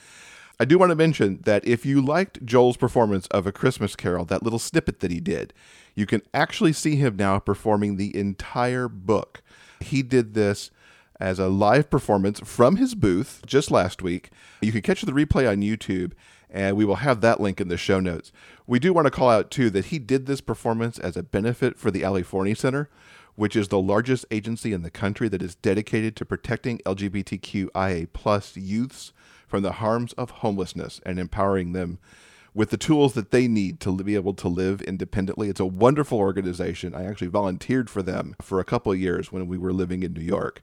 [0.59, 4.25] I do want to mention that if you liked Joel's performance of A Christmas Carol,
[4.25, 5.53] that little snippet that he did,
[5.93, 9.43] you can actually see him now performing the entire book.
[9.79, 10.71] He did this
[11.19, 14.29] as a live performance from his booth just last week.
[14.61, 16.13] You can catch the replay on YouTube,
[16.49, 18.31] and we will have that link in the show notes.
[18.65, 21.77] We do want to call out, too, that he did this performance as a benefit
[21.77, 22.89] for the Ali Forney Center,
[23.35, 28.57] which is the largest agency in the country that is dedicated to protecting LGBTQIA plus
[28.57, 29.13] youths
[29.47, 31.99] from the harms of homelessness and empowering them
[32.53, 35.47] with the tools that they need to be able to live independently.
[35.47, 36.95] It's a wonderful organization.
[36.95, 40.21] I actually volunteered for them for a couple years when we were living in New
[40.21, 40.61] York.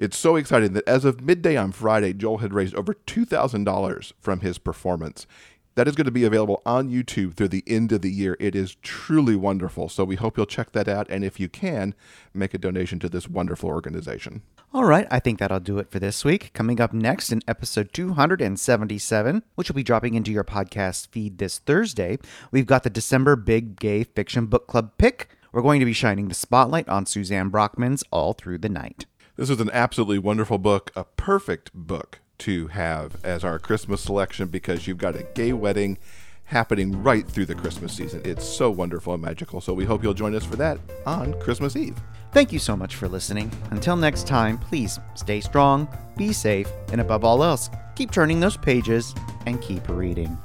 [0.00, 4.40] It's so exciting that as of midday on Friday, Joel had raised over $2,000 from
[4.40, 5.26] his performance.
[5.74, 8.34] That is going to be available on YouTube through the end of the year.
[8.40, 9.90] It is truly wonderful.
[9.90, 11.06] So we hope you'll check that out.
[11.10, 11.94] And if you can,
[12.32, 14.40] make a donation to this wonderful organization.
[14.72, 16.54] All right, I think that'll do it for this week.
[16.54, 21.58] Coming up next in episode 277, which will be dropping into your podcast feed this
[21.58, 22.18] Thursday,
[22.50, 25.28] we've got the December Big Gay Fiction Book Club pick.
[25.52, 29.04] We're going to be shining the spotlight on Suzanne Brockmann's All Through the Night.
[29.40, 34.48] This is an absolutely wonderful book, a perfect book to have as our Christmas selection
[34.48, 35.96] because you've got a gay wedding
[36.44, 38.20] happening right through the Christmas season.
[38.22, 39.62] It's so wonderful and magical.
[39.62, 41.96] So we hope you'll join us for that on Christmas Eve.
[42.32, 43.50] Thank you so much for listening.
[43.70, 45.88] Until next time, please stay strong,
[46.18, 49.14] be safe, and above all else, keep turning those pages
[49.46, 50.36] and keep reading.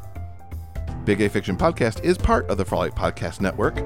[1.06, 3.78] Big Gay Fiction Podcast is part of the Frolic Podcast Network.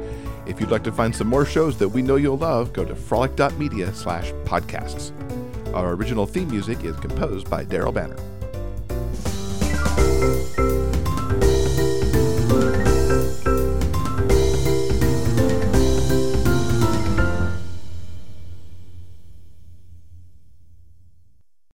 [0.46, 2.96] If you'd like to find some more shows that we know you'll love, go to
[2.96, 5.12] frolic.media slash podcasts.
[5.74, 8.16] Our original theme music is composed by Daryl Banner.